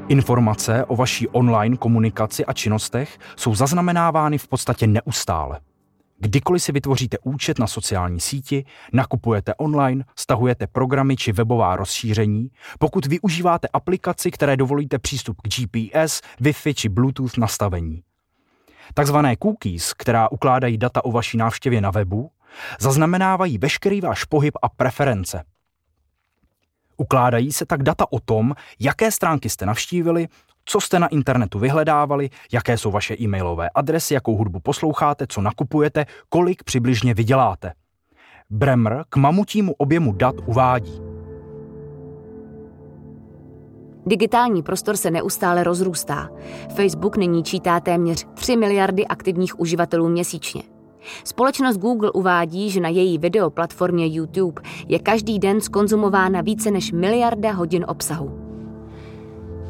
Informace 0.09 0.85
o 0.85 0.97
vaší 0.97 1.29
online 1.29 1.77
komunikaci 1.77 2.45
a 2.45 2.53
činnostech 2.53 3.19
jsou 3.37 3.55
zaznamenávány 3.55 4.39
v 4.39 4.49
podstatě 4.49 4.87
neustále. 4.87 5.61
Kdykoliv 6.21 6.63
si 6.63 6.73
vytvoříte 6.73 7.17
účet 7.25 7.59
na 7.59 7.67
sociální 7.67 8.21
síti, 8.21 8.65
nakupujete 8.93 9.55
online, 9.55 10.05
stahujete 10.17 10.67
programy 10.67 11.17
či 11.17 11.33
webová 11.33 11.77
rozšíření, 11.77 12.51
pokud 12.79 13.07
využíváte 13.07 13.69
aplikaci, 13.73 14.31
které 14.31 14.57
dovolíte 14.57 14.99
přístup 14.99 15.37
k 15.41 15.49
GPS, 15.49 16.21
Wi-Fi 16.41 16.75
či 16.75 16.89
Bluetooth 16.89 17.37
nastavení. 17.39 18.03
Takzvané 18.95 19.37
cookies, 19.43 19.93
která 19.93 20.31
ukládají 20.31 20.79
data 20.79 21.05
o 21.05 21.13
vaší 21.13 21.37
návštěvě 21.37 21.81
na 21.81 21.91
webu, 21.91 22.31
Zaznamenávají 22.81 23.59
veškerý 23.59 24.01
váš 24.01 24.25
pohyb 24.25 24.55
a 24.63 24.69
preference. 24.69 25.45
Ukládají 26.97 27.53
se 27.53 27.67
tak 27.67 27.83
data 27.83 28.07
o 28.11 28.21
tom, 28.21 28.55
jaké 28.81 29.11
stránky 29.11 29.49
jste 29.49 29.67
navštívili, 29.67 30.29
co 30.65 30.81
jste 30.81 30.99
na 30.99 31.07
internetu 31.07 31.59
vyhledávali, 31.59 32.31
jaké 32.53 32.79
jsou 32.79 32.91
vaše 32.91 33.17
e-mailové 33.21 33.69
adresy, 33.75 34.15
jakou 34.15 34.37
hudbu 34.37 34.61
posloucháte, 34.61 35.27
co 35.29 35.41
nakupujete, 35.41 36.07
kolik 36.29 36.63
přibližně 36.63 37.15
vyděláte. 37.15 37.73
Bremer 38.51 39.05
k 39.09 39.17
mamutímu 39.17 39.73
objemu 39.73 40.13
dat 40.13 40.35
uvádí. 40.47 41.01
Digitální 44.07 44.63
prostor 44.63 44.97
se 44.97 45.11
neustále 45.11 45.65
rozrůstá. 45.65 46.29
Facebook 46.77 47.17
nyní 47.17 47.45
čítá 47.45 47.81
téměř 47.81 48.27
3 48.35 48.57
miliardy 48.57 49.07
aktivních 49.07 49.61
uživatelů 49.61 50.09
měsíčně. 50.09 50.63
Společnost 51.25 51.77
Google 51.77 52.11
uvádí, 52.11 52.71
že 52.71 52.81
na 52.81 52.89
její 52.89 53.19
videoplatformě 53.19 54.07
YouTube 54.07 54.63
je 54.89 54.99
každý 54.99 55.39
den 55.39 55.61
skonzumována 55.61 56.41
více 56.41 56.71
než 56.71 56.93
miliarda 56.93 57.53
hodin 57.53 57.85
obsahu. 57.89 58.49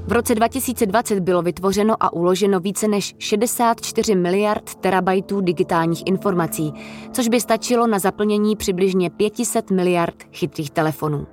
V 0.06 0.12
roce 0.12 0.34
2020 0.34 1.20
bylo 1.20 1.42
vytvořeno 1.42 1.94
a 2.00 2.12
uloženo 2.12 2.60
více 2.60 2.88
než 2.88 3.14
64 3.18 4.14
miliard 4.14 4.74
terabajtů 4.74 5.40
digitálních 5.40 6.02
informací, 6.06 6.72
což 7.12 7.28
by 7.28 7.40
stačilo 7.40 7.86
na 7.86 7.98
zaplnění 7.98 8.56
přibližně 8.56 9.10
500 9.10 9.70
miliard 9.70 10.16
chytrých 10.32 10.70
telefonů. 10.70 11.26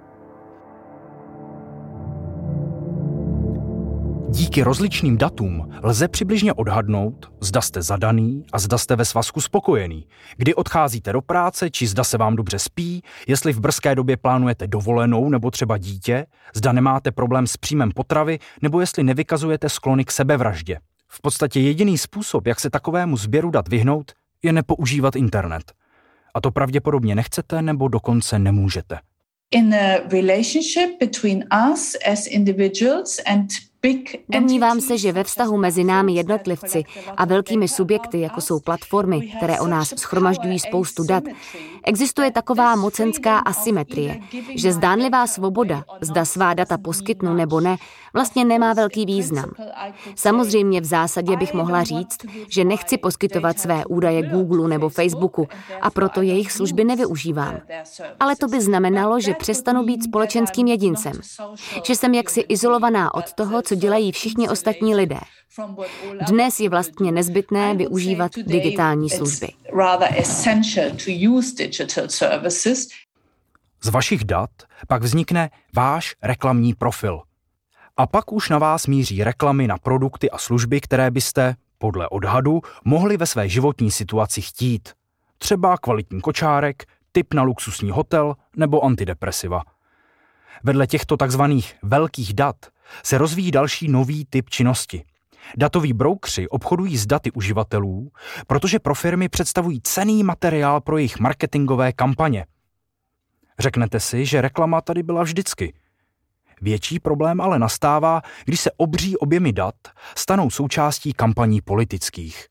Díky 4.29 4.63
rozličným 4.63 5.17
datům 5.17 5.71
lze 5.83 6.07
přibližně 6.07 6.53
odhadnout, 6.53 7.31
zda 7.41 7.61
jste 7.61 7.81
zadaný 7.81 8.43
a 8.53 8.59
zda 8.59 8.77
jste 8.77 8.95
ve 8.95 9.05
svazku 9.05 9.41
spokojený, 9.41 10.07
kdy 10.37 10.55
odcházíte 10.55 11.13
do 11.13 11.21
práce, 11.21 11.69
či 11.69 11.87
zda 11.87 12.03
se 12.03 12.17
vám 12.17 12.35
dobře 12.35 12.59
spí, 12.59 13.01
jestli 13.27 13.53
v 13.53 13.59
brzké 13.59 13.95
době 13.95 14.17
plánujete 14.17 14.67
dovolenou 14.67 15.29
nebo 15.29 15.51
třeba 15.51 15.77
dítě, 15.77 16.25
zda 16.55 16.71
nemáte 16.71 17.11
problém 17.11 17.47
s 17.47 17.57
příjmem 17.57 17.91
potravy 17.91 18.39
nebo 18.61 18.79
jestli 18.79 19.03
nevykazujete 19.03 19.69
sklony 19.69 20.05
k 20.05 20.11
sebevraždě. 20.11 20.79
V 21.07 21.21
podstatě 21.21 21.59
jediný 21.59 21.97
způsob, 21.97 22.47
jak 22.47 22.59
se 22.59 22.69
takovému 22.69 23.17
sběru 23.17 23.51
dat 23.51 23.67
vyhnout, 23.67 24.11
je 24.43 24.53
nepoužívat 24.53 25.15
internet. 25.15 25.73
A 26.33 26.41
to 26.41 26.51
pravděpodobně 26.51 27.15
nechcete 27.15 27.61
nebo 27.61 27.87
dokonce 27.87 28.39
nemůžete. 28.39 28.99
In 29.51 29.75
a 29.75 29.97
relationship 30.11 30.99
between 30.99 31.43
us 31.71 31.95
as 32.11 32.27
individuals 32.27 33.19
and 33.25 33.49
Domnívám 34.29 34.81
se, 34.81 34.97
že 34.97 35.11
ve 35.11 35.23
vztahu 35.23 35.57
mezi 35.57 35.83
námi 35.83 36.13
jednotlivci 36.13 36.83
a 37.17 37.25
velkými 37.25 37.67
subjekty, 37.67 38.19
jako 38.19 38.41
jsou 38.41 38.59
platformy, 38.59 39.21
které 39.37 39.59
o 39.59 39.67
nás 39.67 39.93
schromažďují 39.97 40.59
spoustu 40.59 41.03
dat, 41.03 41.23
existuje 41.83 42.31
taková 42.31 42.75
mocenská 42.75 43.39
asymetrie, 43.39 44.19
že 44.55 44.73
zdánlivá 44.73 45.27
svoboda, 45.27 45.83
zda 46.01 46.25
svá 46.25 46.53
data 46.53 46.77
poskytnu 46.77 47.33
nebo 47.33 47.59
ne, 47.59 47.77
vlastně 48.13 48.45
nemá 48.45 48.73
velký 48.73 49.05
význam. 49.05 49.51
Samozřejmě 50.15 50.81
v 50.81 50.85
zásadě 50.85 51.37
bych 51.37 51.53
mohla 51.53 51.83
říct, 51.83 52.17
že 52.49 52.63
nechci 52.63 52.97
poskytovat 52.97 53.59
své 53.59 53.85
údaje 53.85 54.23
Google 54.29 54.67
nebo 54.67 54.89
Facebooku 54.89 55.47
a 55.81 55.89
proto 55.89 56.21
jejich 56.21 56.51
služby 56.51 56.83
nevyužívám. 56.83 57.57
Ale 58.19 58.35
to 58.35 58.47
by 58.47 58.61
znamenalo, 58.61 59.19
že 59.19 59.33
přestanu 59.33 59.83
být 59.83 60.03
společenským 60.03 60.67
jedincem, 60.67 61.13
že 61.83 61.95
jsem 61.95 62.13
jaksi 62.13 62.39
izolovaná 62.39 63.13
od 63.15 63.33
toho, 63.33 63.61
co 63.61 63.74
dělají 63.75 64.11
všichni 64.11 64.49
ostatní 64.49 64.95
lidé. 64.95 65.19
Dnes 66.27 66.59
je 66.59 66.69
vlastně 66.69 67.11
nezbytné 67.11 67.75
využívat 67.75 68.31
digitální 68.35 69.09
služby. 69.09 69.47
Z 73.81 73.89
vašich 73.89 74.23
dat 74.23 74.49
pak 74.87 75.03
vznikne 75.03 75.49
váš 75.75 76.15
reklamní 76.23 76.73
profil. 76.73 77.21
A 77.97 78.07
pak 78.07 78.31
už 78.31 78.49
na 78.49 78.57
vás 78.57 78.87
míří 78.87 79.23
reklamy 79.23 79.67
na 79.67 79.77
produkty 79.77 80.31
a 80.31 80.37
služby, 80.37 80.81
které 80.81 81.11
byste, 81.11 81.55
podle 81.77 82.09
odhadu, 82.09 82.61
mohli 82.83 83.17
ve 83.17 83.25
své 83.25 83.49
životní 83.49 83.91
situaci 83.91 84.41
chtít. 84.41 84.89
Třeba 85.37 85.77
kvalitní 85.77 86.21
kočárek, 86.21 86.83
tip 87.11 87.33
na 87.33 87.43
luxusní 87.43 87.91
hotel 87.91 88.35
nebo 88.55 88.85
antidepresiva. 88.85 89.61
Vedle 90.63 90.87
těchto 90.87 91.17
takzvaných 91.17 91.75
velkých 91.83 92.33
dat 92.33 92.55
se 93.03 93.17
rozvíjí 93.17 93.51
další 93.51 93.87
nový 93.87 94.25
typ 94.25 94.49
činnosti. 94.49 95.03
Datoví 95.57 95.93
broukři 95.93 96.49
obchodují 96.49 96.97
s 96.97 97.05
daty 97.05 97.31
uživatelů, 97.31 98.11
protože 98.47 98.79
pro 98.79 98.95
firmy 98.95 99.29
představují 99.29 99.81
cený 99.81 100.23
materiál 100.23 100.81
pro 100.81 100.97
jejich 100.97 101.19
marketingové 101.19 101.93
kampaně. 101.93 102.45
Řeknete 103.59 103.99
si, 103.99 104.25
že 104.25 104.41
reklama 104.41 104.81
tady 104.81 105.03
byla 105.03 105.23
vždycky. 105.23 105.73
Větší 106.61 106.99
problém 106.99 107.41
ale 107.41 107.59
nastává, 107.59 108.21
když 108.45 108.59
se 108.59 108.71
obří 108.77 109.17
objemy 109.17 109.53
dat 109.53 109.75
stanou 110.15 110.49
součástí 110.49 111.13
kampaní 111.13 111.61
politických. 111.61 112.47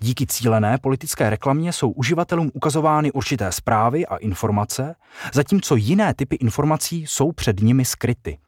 Díky 0.00 0.26
cílené 0.26 0.78
politické 0.78 1.30
reklamě 1.30 1.72
jsou 1.72 1.90
uživatelům 1.90 2.50
ukazovány 2.54 3.12
určité 3.12 3.52
zprávy 3.52 4.06
a 4.06 4.16
informace, 4.16 4.94
zatímco 5.32 5.76
jiné 5.76 6.14
typy 6.14 6.36
informací 6.36 7.06
jsou 7.06 7.32
před 7.32 7.60
nimi 7.60 7.84
skryty. 7.84 8.38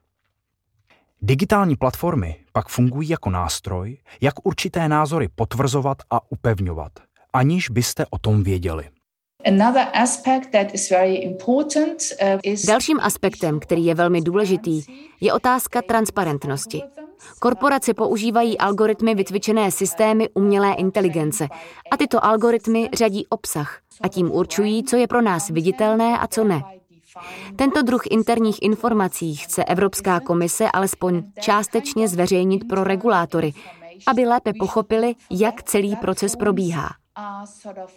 Digitální 1.22 1.76
platformy 1.76 2.36
pak 2.52 2.68
fungují 2.68 3.08
jako 3.08 3.30
nástroj, 3.30 3.98
jak 4.20 4.46
určité 4.46 4.88
názory 4.88 5.28
potvrzovat 5.34 5.98
a 6.10 6.20
upevňovat, 6.32 6.92
aniž 7.32 7.70
byste 7.70 8.06
o 8.10 8.18
tom 8.18 8.42
věděli. 8.42 8.88
Uh, 9.50 9.58
Dalším 12.66 13.00
aspektem, 13.00 13.60
který 13.60 13.84
je 13.84 13.94
velmi 13.94 14.20
důležitý, 14.20 14.82
je 15.20 15.32
otázka 15.32 15.82
transparentnosti. 15.82 16.82
Korporace 17.40 17.94
používají 17.94 18.58
algoritmy 18.58 19.14
vytvičené 19.14 19.70
systémy 19.70 20.28
umělé 20.34 20.74
inteligence 20.74 21.48
a 21.90 21.96
tyto 21.96 22.24
algoritmy 22.24 22.88
řadí 22.94 23.26
obsah 23.26 23.80
a 24.02 24.08
tím 24.08 24.30
určují, 24.32 24.84
co 24.84 24.96
je 24.96 25.06
pro 25.06 25.22
nás 25.22 25.48
viditelné 25.50 26.18
a 26.18 26.26
co 26.26 26.44
ne. 26.44 26.62
Tento 27.56 27.82
druh 27.82 28.02
interních 28.10 28.62
informací 28.62 29.36
chce 29.36 29.64
Evropská 29.64 30.20
komise 30.20 30.70
alespoň 30.70 31.22
částečně 31.40 32.08
zveřejnit 32.08 32.68
pro 32.68 32.84
regulátory, 32.84 33.52
aby 34.06 34.26
lépe 34.26 34.52
pochopili, 34.58 35.14
jak 35.30 35.62
celý 35.62 35.96
proces 35.96 36.36
probíhá. 36.36 37.03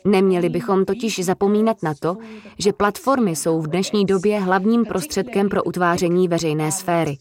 Neměli 0.06 0.50
bychom 0.50 0.86
totiž 0.86 1.20
zapomínat 1.20 1.84
na 1.84 1.94
to, 2.00 2.18
že 2.60 2.74
platformy 2.74 3.36
jsou 3.36 3.62
v 3.62 3.68
dnešní 3.68 4.06
době 4.06 4.40
hlavním 4.40 4.86
prostředkem 4.86 5.50
pro 5.50 5.64
utváření 5.64 6.28
veřejné 6.28 6.72
sféry. 6.72 7.18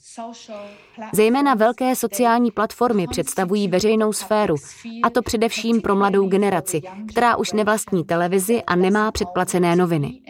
Zejména 1.13 1.55
velké 1.55 1.97
sociální 1.97 2.51
platformy 2.51 3.07
představují 3.07 3.69
veřejnou 3.69 4.13
sféru, 4.13 4.55
a 5.03 5.11
to 5.11 5.23
především 5.23 5.81
pro 5.81 5.97
mladou 5.97 6.29
generaci, 6.29 6.83
která 7.09 7.37
už 7.37 7.53
nevlastní 7.53 8.05
televizi 8.05 8.63
a 8.63 8.77
nemá 8.77 9.13
předplacené 9.13 9.77
noviny. 9.77 10.21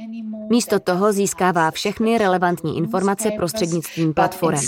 Místo 0.51 0.81
toho 0.81 1.13
získává 1.13 1.71
všechny 1.71 2.19
relevantní 2.19 2.77
informace 2.77 3.31
prostřednictvím 3.31 4.15
platform. 4.15 4.59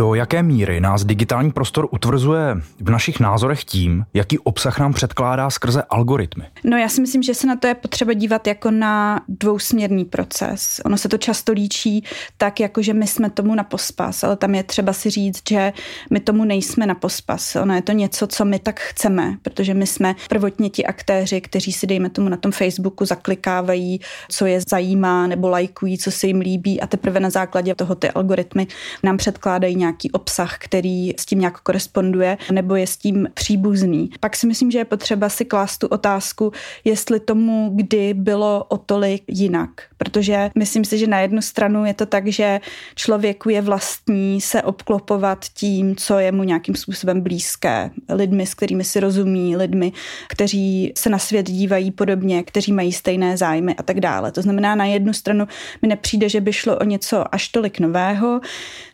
Do 0.00 0.14
jaké 0.14 0.42
míry 0.42 0.80
nás 0.80 1.04
digitální 1.04 1.50
prostor 1.50 1.88
utvrzuje 1.90 2.56
v 2.80 2.90
našich 2.90 3.20
názorech 3.20 3.64
tím, 3.64 4.04
jaký 4.14 4.38
obsah 4.38 4.78
nám 4.78 4.92
předkládá 4.92 5.50
skrze 5.50 5.82
algoritmy? 5.82 6.44
No 6.64 6.76
já 6.76 6.88
si 6.88 7.00
myslím, 7.00 7.22
že 7.22 7.34
se 7.34 7.46
na 7.46 7.56
to 7.56 7.66
je 7.66 7.74
potřeba 7.74 8.12
dívat 8.12 8.46
jako 8.46 8.70
na 8.70 9.20
dvousměrný 9.28 10.04
proces. 10.04 10.80
Ono 10.84 10.98
se 10.98 11.08
to 11.08 11.18
často 11.18 11.52
líčí 11.52 12.04
tak, 12.36 12.60
jako 12.60 12.82
že 12.82 12.94
my 12.94 13.06
jsme 13.06 13.30
tomu 13.30 13.54
na 13.54 13.64
pospas, 13.64 14.24
ale 14.24 14.36
tam 14.36 14.54
je 14.54 14.62
třeba 14.62 14.92
si 14.92 15.10
říct, 15.10 15.42
že 15.48 15.72
my 16.10 16.20
tomu 16.20 16.44
nejsme 16.44 16.86
na 16.86 16.94
pospas. 16.94 17.56
Ono 17.56 17.74
je 17.74 17.82
to 17.82 17.92
něco, 17.92 18.26
co 18.26 18.44
my 18.44 18.58
tak 18.58 18.80
chceme, 18.80 19.36
protože 19.42 19.74
my 19.74 19.86
jsme 19.86 20.14
prvotně 20.28 20.70
ti 20.70 20.86
aktéři, 20.86 21.40
kteří 21.40 21.72
si, 21.72 21.86
dejme 21.86 22.10
tomu, 22.10 22.28
na 22.28 22.36
tom 22.36 22.52
Facebooku 22.52 23.04
zaklikávají, 23.04 24.00
co 24.28 24.46
je 24.46 24.60
zajímá, 24.68 25.26
nebo 25.26 25.48
lajkují, 25.48 25.98
co 25.98 26.10
se 26.10 26.26
jim 26.26 26.40
líbí 26.40 26.80
a 26.80 26.86
teprve 26.86 27.20
na 27.20 27.30
základě 27.30 27.74
toho 27.74 27.94
ty 27.94 28.10
algoritmy 28.10 28.66
nám 29.02 29.16
předkládají 29.16 29.76
nějaký 29.90 30.10
obsah, 30.10 30.58
který 30.58 31.10
s 31.18 31.26
tím 31.26 31.38
nějak 31.38 31.60
koresponduje, 31.60 32.38
nebo 32.52 32.76
je 32.76 32.86
s 32.86 32.96
tím 32.96 33.28
příbuzný. 33.34 34.10
Pak 34.20 34.36
si 34.36 34.46
myslím, 34.46 34.70
že 34.70 34.78
je 34.78 34.84
potřeba 34.84 35.28
si 35.28 35.44
klást 35.44 35.78
tu 35.78 35.86
otázku, 35.86 36.52
jestli 36.84 37.20
tomu 37.20 37.70
kdy 37.74 38.14
bylo 38.14 38.64
o 38.68 38.78
tolik 38.78 39.22
jinak. 39.28 39.70
Protože 39.96 40.50
myslím 40.58 40.84
si, 40.84 40.98
že 40.98 41.06
na 41.06 41.20
jednu 41.20 41.42
stranu 41.42 41.84
je 41.84 41.94
to 41.94 42.06
tak, 42.06 42.28
že 42.28 42.60
člověku 42.94 43.48
je 43.48 43.62
vlastní 43.62 44.40
se 44.40 44.62
obklopovat 44.62 45.44
tím, 45.54 45.96
co 45.96 46.18
je 46.18 46.32
mu 46.32 46.44
nějakým 46.44 46.74
způsobem 46.74 47.20
blízké. 47.20 47.90
Lidmi, 48.08 48.46
s 48.46 48.54
kterými 48.54 48.84
si 48.84 49.00
rozumí, 49.00 49.56
lidmi, 49.56 49.92
kteří 50.28 50.92
se 50.96 51.10
na 51.10 51.18
svět 51.18 51.46
dívají 51.46 51.90
podobně, 51.90 52.42
kteří 52.42 52.72
mají 52.72 52.92
stejné 52.92 53.36
zájmy 53.36 53.74
a 53.74 53.82
tak 53.82 54.00
dále. 54.00 54.32
To 54.32 54.42
znamená, 54.42 54.74
na 54.74 54.84
jednu 54.84 55.12
stranu 55.12 55.46
mi 55.82 55.88
nepřijde, 55.88 56.28
že 56.28 56.40
by 56.40 56.52
šlo 56.52 56.78
o 56.78 56.84
něco 56.84 57.34
až 57.34 57.48
tolik 57.48 57.80
nového. 57.80 58.40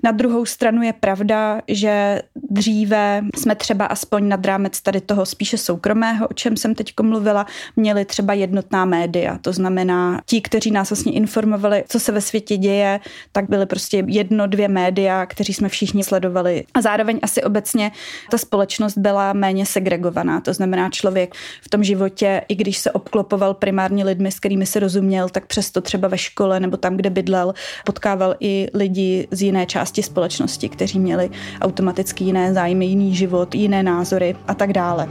Na 0.02 0.10
druhou 0.10 0.44
stranu 0.46 0.82
je 0.87 0.93
pravda, 0.93 1.61
že 1.69 2.23
dříve 2.50 3.23
jsme 3.37 3.55
třeba 3.55 3.87
aspoň 3.87 4.28
nad 4.28 4.47
rámec 4.47 4.81
tady 4.81 5.00
toho 5.00 5.26
spíše 5.26 5.59
soukromého, 5.59 6.28
o 6.28 6.35
čem 6.35 6.57
jsem 6.57 6.75
teď 6.75 6.93
mluvila, 7.02 7.47
měli 7.76 8.05
třeba 8.05 8.33
jednotná 8.33 8.85
média. 8.85 9.38
To 9.38 9.52
znamená, 9.52 10.21
ti, 10.26 10.40
kteří 10.40 10.71
nás 10.71 10.90
vlastně 10.90 11.12
informovali, 11.12 11.85
co 11.88 12.00
se 12.00 12.12
ve 12.12 12.21
světě 12.21 12.57
děje, 12.57 13.00
tak 13.33 13.49
byly 13.49 13.66
prostě 13.66 14.05
jedno, 14.07 14.47
dvě 14.47 14.69
média, 14.69 15.26
kteří 15.26 15.55
jsme 15.55 15.69
všichni 15.69 16.05
sledovali. 16.05 16.64
A 16.75 16.81
zároveň 16.81 17.19
asi 17.23 17.43
obecně 17.43 17.93
ta 18.31 18.38
společnost 18.38 18.99
byla 18.99 19.33
méně 19.33 19.66
segregovaná. 19.66 20.40
To 20.40 20.52
znamená, 20.52 20.90
člověk 20.90 21.35
v 21.62 21.69
tom 21.69 21.85
životě, 21.85 22.43
i 22.49 22.55
když 22.55 22.78
se 22.78 22.93
obklopoval 22.93 23.55
primárně 23.55 24.05
lidmi, 24.05 24.33
s 24.33 24.40
kterými 24.40 24.66
se 24.66 24.81
rozuměl, 24.81 25.28
tak 25.28 25.47
přesto 25.47 25.81
třeba 25.81 26.09
ve 26.09 26.19
škole 26.19 26.61
nebo 26.61 26.76
tam, 26.76 26.97
kde 26.97 27.11
bydlel, 27.11 27.55
potkával 27.85 28.35
i 28.40 28.69
lidi 28.75 29.28
z 29.31 29.43
jiné 29.43 29.66
části 29.66 30.02
společnosti 30.02 30.69
kteří 30.76 30.99
měli 30.99 31.30
automaticky 31.61 32.25
jiné 32.25 32.54
zájmy, 32.54 32.87
jiný 32.87 33.14
život, 33.14 33.54
jiné 33.54 33.83
názory 33.83 34.37
a 34.49 34.54
tak 34.54 34.73
dále. 34.73 35.09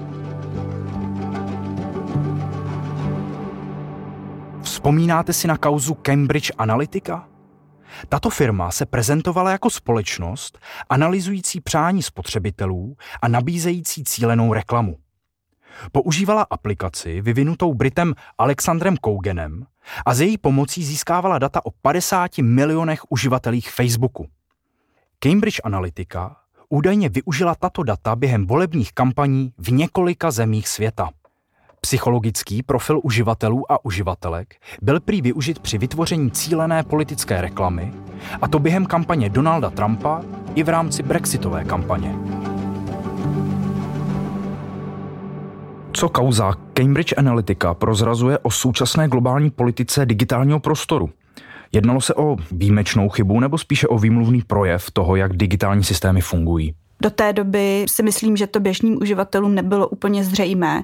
Vzpomínáte 4.62 5.34
si 5.34 5.48
na 5.48 5.58
kauzu 5.58 5.94
Cambridge 5.94 6.52
Analytica? 6.58 7.28
Tato 8.10 8.30
firma 8.30 8.72
se 8.72 8.86
prezentovala 8.86 9.52
jako 9.52 9.70
společnost 9.70 10.60
analyzující 10.90 11.62
přání 11.62 12.04
spotřebitelů 12.04 12.96
a 13.22 13.28
nabízející 13.28 14.04
cílenou 14.04 14.54
reklamu. 14.54 14.98
Používala 15.92 16.48
aplikaci 16.50 17.22
vyvinutou 17.22 17.74
Britem 17.74 18.14
Alexandrem 18.38 18.98
Kougenem 18.98 19.66
a 20.06 20.14
z 20.14 20.22
její 20.22 20.38
pomocí 20.38 20.84
získávala 20.84 21.40
data 21.40 21.66
o 21.66 21.72
50 21.82 22.38
milionech 22.38 23.02
uživatelích 23.10 23.72
Facebooku. 23.72 24.28
Cambridge 25.20 25.60
Analytica 25.64 26.36
údajně 26.70 27.10
využila 27.10 27.56
tato 27.56 27.84
data 27.84 28.16
během 28.16 28.48
volebních 28.48 28.94
kampaní 28.94 29.54
v 29.58 29.72
několika 29.72 30.32
zemích 30.32 30.68
světa. 30.68 31.10
Psychologický 31.82 32.64
profil 32.64 33.00
uživatelů 33.04 33.72
a 33.72 33.86
uživatelek 33.86 34.56
byl 34.82 35.00
prý 35.00 35.22
využit 35.22 35.60
při 35.60 35.78
vytvoření 35.78 36.32
cílené 36.32 36.84
politické 36.84 37.42
reklamy, 37.42 37.94
a 38.42 38.48
to 38.48 38.60
během 38.60 38.86
kampaně 38.86 39.30
Donalda 39.30 39.70
Trumpa 39.70 40.22
i 40.56 40.64
v 40.64 40.70
rámci 40.70 41.04
brexitové 41.04 41.64
kampaně. 41.64 42.16
Co 45.94 46.10
kauza 46.10 46.54
Cambridge 46.74 47.14
Analytica 47.18 47.74
prozrazuje 47.74 48.40
o 48.40 48.52
současné 48.52 49.08
globální 49.08 49.50
politice 49.52 50.06
digitálního 50.06 50.60
prostoru– 50.60 51.10
Jednalo 51.72 52.02
se 52.02 52.14
o 52.14 52.36
výjimečnou 52.52 53.10
chybu 53.10 53.40
nebo 53.40 53.58
spíše 53.58 53.88
o 53.88 53.98
výmluvný 53.98 54.42
projev 54.42 54.92
toho, 54.92 55.16
jak 55.16 55.38
digitální 55.38 55.84
systémy 55.84 56.22
fungují? 56.22 56.74
Do 57.02 57.10
té 57.10 57.34
doby 57.34 57.86
si 57.90 58.04
myslím, 58.04 58.38
že 58.38 58.48
to 58.48 58.60
běžným 58.60 58.98
uživatelům 59.02 59.56
nebylo 59.56 59.88
úplně 59.88 60.24
zřejmé. 60.24 60.84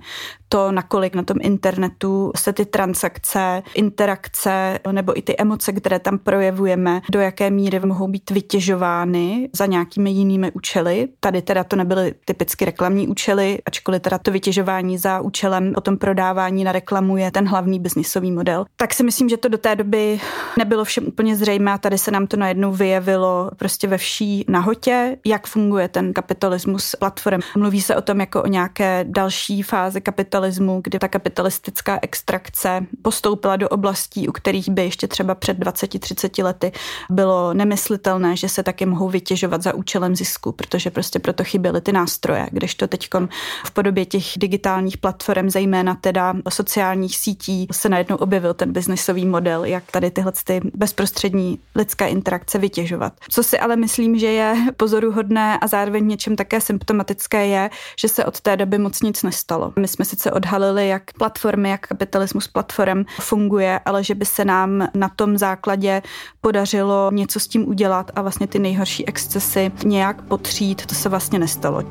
To, 0.54 0.72
nakolik 0.72 1.16
na 1.16 1.24
tom 1.24 1.38
internetu 1.42 2.32
se 2.36 2.54
ty 2.54 2.66
transakce, 2.66 3.64
interakce 3.76 4.80
nebo 4.92 5.18
i 5.18 5.22
ty 5.22 5.36
emoce, 5.38 5.72
které 5.74 6.00
tam 6.00 6.18
projevujeme, 6.18 7.02
do 7.12 7.20
jaké 7.20 7.50
míry 7.50 7.80
mohou 7.80 8.08
být 8.08 8.30
vytěžovány 8.32 9.50
za 9.54 9.66
nějakými 9.66 10.12
jinými 10.12 10.52
účely. 10.52 11.08
Tady 11.20 11.42
teda 11.42 11.64
to 11.64 11.76
nebyly 11.76 12.14
typicky 12.26 12.66
reklamní 12.66 13.08
účely, 13.08 13.60
ačkoliv 13.66 14.02
teda 14.02 14.18
to 14.18 14.32
vytěžování 14.32 14.98
za 14.98 15.22
účelem 15.22 15.74
o 15.76 15.82
tom 15.82 15.98
prodávání 15.98 16.64
na 16.64 16.72
reklamu 16.72 17.18
je 17.18 17.32
ten 17.32 17.48
hlavní 17.48 17.80
biznisový 17.80 18.32
model. 18.32 18.66
Tak 18.76 18.94
si 18.94 19.04
myslím, 19.04 19.30
že 19.30 19.38
to 19.38 19.48
do 19.48 19.58
té 19.58 19.76
doby 19.76 20.20
nebylo 20.58 20.84
všem 20.84 21.08
úplně 21.08 21.36
zřejmé 21.36 21.72
a 21.72 21.78
tady 21.78 21.98
se 21.98 22.12
nám 22.12 22.28
to 22.28 22.38
najednou 22.38 22.72
vyjevilo 22.72 23.52
prostě 23.58 23.88
ve 23.88 23.98
vší 23.98 24.46
nahotě, 24.48 25.18
jak 25.26 25.48
funguje 25.48 25.88
ten 25.88 26.14
kapitalismus 26.14 26.96
platform. 27.00 27.40
Mluví 27.58 27.82
se 27.82 27.96
o 27.96 28.02
tom 28.02 28.20
jako 28.20 28.44
o 28.44 28.48
nějaké 28.48 29.06
další 29.08 29.64
fázi 29.64 30.02
kapitalismu, 30.02 30.41
kdy 30.82 31.00
ta 31.00 31.08
kapitalistická 31.08 32.00
extrakce 32.02 32.86
postoupila 33.02 33.56
do 33.56 33.70
oblastí, 33.70 34.28
u 34.28 34.32
kterých 34.32 34.70
by 34.70 34.82
ještě 34.82 35.08
třeba 35.08 35.36
před 35.36 35.60
20-30 35.60 36.44
lety 36.44 36.72
bylo 37.10 37.54
nemyslitelné, 37.54 38.36
že 38.36 38.50
se 38.50 38.64
taky 38.64 38.86
mohou 38.86 39.10
vytěžovat 39.10 39.62
za 39.62 39.74
účelem 39.74 40.16
zisku, 40.16 40.52
protože 40.52 40.92
prostě 40.92 41.20
proto 41.20 41.44
chyběly 41.44 41.82
ty 41.82 41.92
nástroje, 41.92 42.48
kdežto 42.52 42.88
teď 42.88 43.10
v 43.66 43.72
podobě 43.72 44.06
těch 44.06 44.26
digitálních 44.38 44.98
platform, 44.98 45.50
zejména 45.50 45.96
teda 45.96 46.34
sociálních 46.50 47.18
sítí, 47.18 47.68
se 47.72 47.90
najednou 47.90 48.16
objevil 48.16 48.54
ten 48.54 48.74
biznesový 48.74 49.26
model, 49.26 49.66
jak 49.66 49.92
tady 49.92 50.12
tyhle 50.12 50.32
ty 50.44 50.62
bezprostřední 50.74 51.60
lidské 51.76 52.08
interakce 52.08 52.58
vytěžovat. 52.58 53.14
Co 53.30 53.44
si 53.44 53.60
ale 53.60 53.76
myslím, 53.76 54.20
že 54.20 54.28
je 54.28 54.56
pozoruhodné 54.78 55.60
a 55.60 55.68
zároveň 55.68 55.92
zároveň 55.92 56.08
něčem 56.08 56.36
také 56.36 56.62
symptomatické 56.62 57.48
je, 57.48 57.70
že 58.00 58.08
se 58.08 58.26
od 58.26 58.42
té 58.42 58.58
doby 58.58 58.78
moc 58.78 59.02
nic 59.02 59.24
nestalo. 59.24 59.74
My 59.80 59.88
jsme 59.88 60.06
sice 60.06 60.31
odhalili, 60.32 60.88
jak 60.88 61.04
platformy, 61.18 61.70
jak 61.70 61.88
kapitalismus 61.88 62.48
platform 62.48 63.04
funguje, 63.20 63.80
ale 63.86 64.04
že 64.04 64.16
by 64.16 64.26
se 64.26 64.46
nám 64.46 64.88
na 64.94 65.10
tom 65.10 65.38
základě 65.38 66.02
podařilo 66.42 67.12
něco 67.14 67.40
s 67.40 67.48
tím 67.48 67.70
udělat 67.70 68.12
a 68.16 68.22
vlastně 68.22 68.48
ty 68.48 68.60
nejhorší 68.60 69.08
excesy 69.08 69.72
nějak 69.86 70.22
potřít, 70.22 70.86
to 70.86 70.96
se 70.96 71.10
vlastně 71.10 71.40
nestalo. 71.40 71.84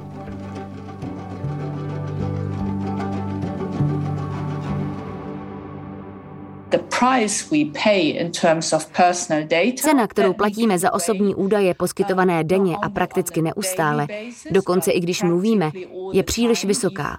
Cena, 9.77 10.07
kterou 10.07 10.33
platíme 10.33 10.79
za 10.79 10.93
osobní 10.93 11.35
údaje 11.35 11.75
poskytované 11.75 12.45
denně 12.45 12.77
a 12.83 12.89
prakticky 12.89 13.43
neustále, 13.43 14.07
dokonce 14.51 14.91
i 14.91 15.01
když 15.01 15.23
mluvíme, 15.23 15.71
je 16.13 16.23
příliš 16.23 16.65
vysoká. 16.65 17.19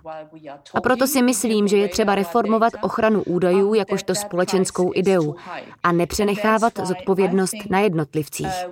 A 0.73 0.81
proto 0.81 1.07
si 1.07 1.21
myslím, 1.21 1.67
že 1.67 1.77
je 1.77 1.87
třeba 1.87 2.15
reformovat 2.15 2.73
ochranu 2.81 3.23
údajů 3.23 3.73
jakožto 3.73 4.15
společenskou 4.15 4.91
ideu 4.95 5.35
a 5.83 5.91
nepřenechávat 5.91 6.73
zodpovědnost 6.83 7.55
na 7.69 7.79
jednotlivcích. 7.79 8.67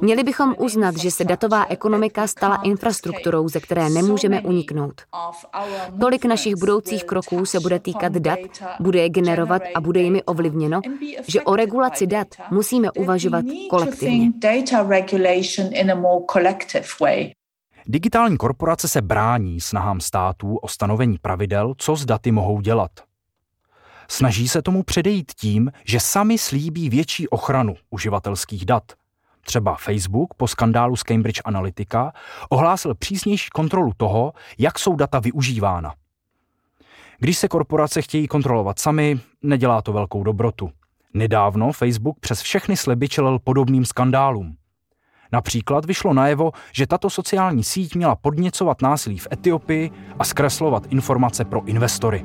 Měli 0.00 0.22
bychom 0.22 0.54
uznat, 0.58 0.96
že 0.96 1.10
se 1.10 1.24
datová 1.24 1.66
ekonomika 1.68 2.26
stala 2.26 2.56
infrastrukturou, 2.56 3.48
ze 3.48 3.60
které 3.60 3.90
nemůžeme 3.90 4.40
uniknout. 4.40 5.00
Tolik 6.00 6.24
našich 6.24 6.56
budoucích 6.56 7.04
kroků 7.04 7.46
se 7.46 7.60
bude 7.60 7.78
týkat 7.78 8.12
dat, 8.12 8.38
bude 8.80 9.00
je 9.02 9.08
generovat 9.08 9.62
a 9.74 9.80
bude 9.80 10.01
jimi 10.02 10.22
ovlivněno, 10.22 10.80
že 11.26 11.42
o 11.42 11.56
regulaci 11.56 12.06
dat 12.06 12.28
musíme 12.50 12.90
uvažovat 12.90 13.44
kolektivně. 13.70 14.32
Digitální 17.86 18.36
korporace 18.36 18.88
se 18.88 19.02
brání 19.02 19.60
snahám 19.60 20.00
států 20.00 20.56
o 20.56 20.68
stanovení 20.68 21.18
pravidel, 21.22 21.74
co 21.78 21.96
s 21.96 22.04
daty 22.04 22.32
mohou 22.32 22.60
dělat. 22.60 22.90
Snaží 24.08 24.48
se 24.48 24.62
tomu 24.62 24.82
předejít 24.82 25.32
tím, 25.36 25.72
že 25.84 26.00
sami 26.00 26.38
slíbí 26.38 26.88
větší 26.88 27.28
ochranu 27.28 27.74
uživatelských 27.90 28.64
dat. 28.64 28.92
Třeba 29.40 29.74
Facebook 29.74 30.34
po 30.34 30.48
skandálu 30.48 30.96
z 30.96 31.02
Cambridge 31.02 31.40
Analytica 31.44 32.12
ohlásil 32.48 32.94
přísnější 32.94 33.50
kontrolu 33.50 33.92
toho, 33.96 34.32
jak 34.58 34.78
jsou 34.78 34.96
data 34.96 35.20
využívána. 35.20 35.94
Když 37.22 37.38
se 37.38 37.48
korporace 37.48 38.02
chtějí 38.02 38.28
kontrolovat 38.28 38.78
sami, 38.78 39.20
nedělá 39.42 39.82
to 39.82 39.92
velkou 39.92 40.22
dobrotu. 40.22 40.70
Nedávno 41.14 41.72
Facebook 41.72 42.20
přes 42.20 42.40
všechny 42.40 42.76
sliby 42.76 43.08
čelil 43.08 43.38
podobným 43.38 43.84
skandálům. 43.84 44.56
Například 45.32 45.84
vyšlo 45.84 46.14
najevo, 46.14 46.52
že 46.72 46.86
tato 46.86 47.10
sociální 47.10 47.64
síť 47.64 47.94
měla 47.94 48.16
podněcovat 48.16 48.82
násilí 48.82 49.18
v 49.18 49.28
Etiopii 49.32 49.90
a 50.18 50.24
zkreslovat 50.24 50.86
informace 50.90 51.44
pro 51.44 51.64
investory. 51.64 52.24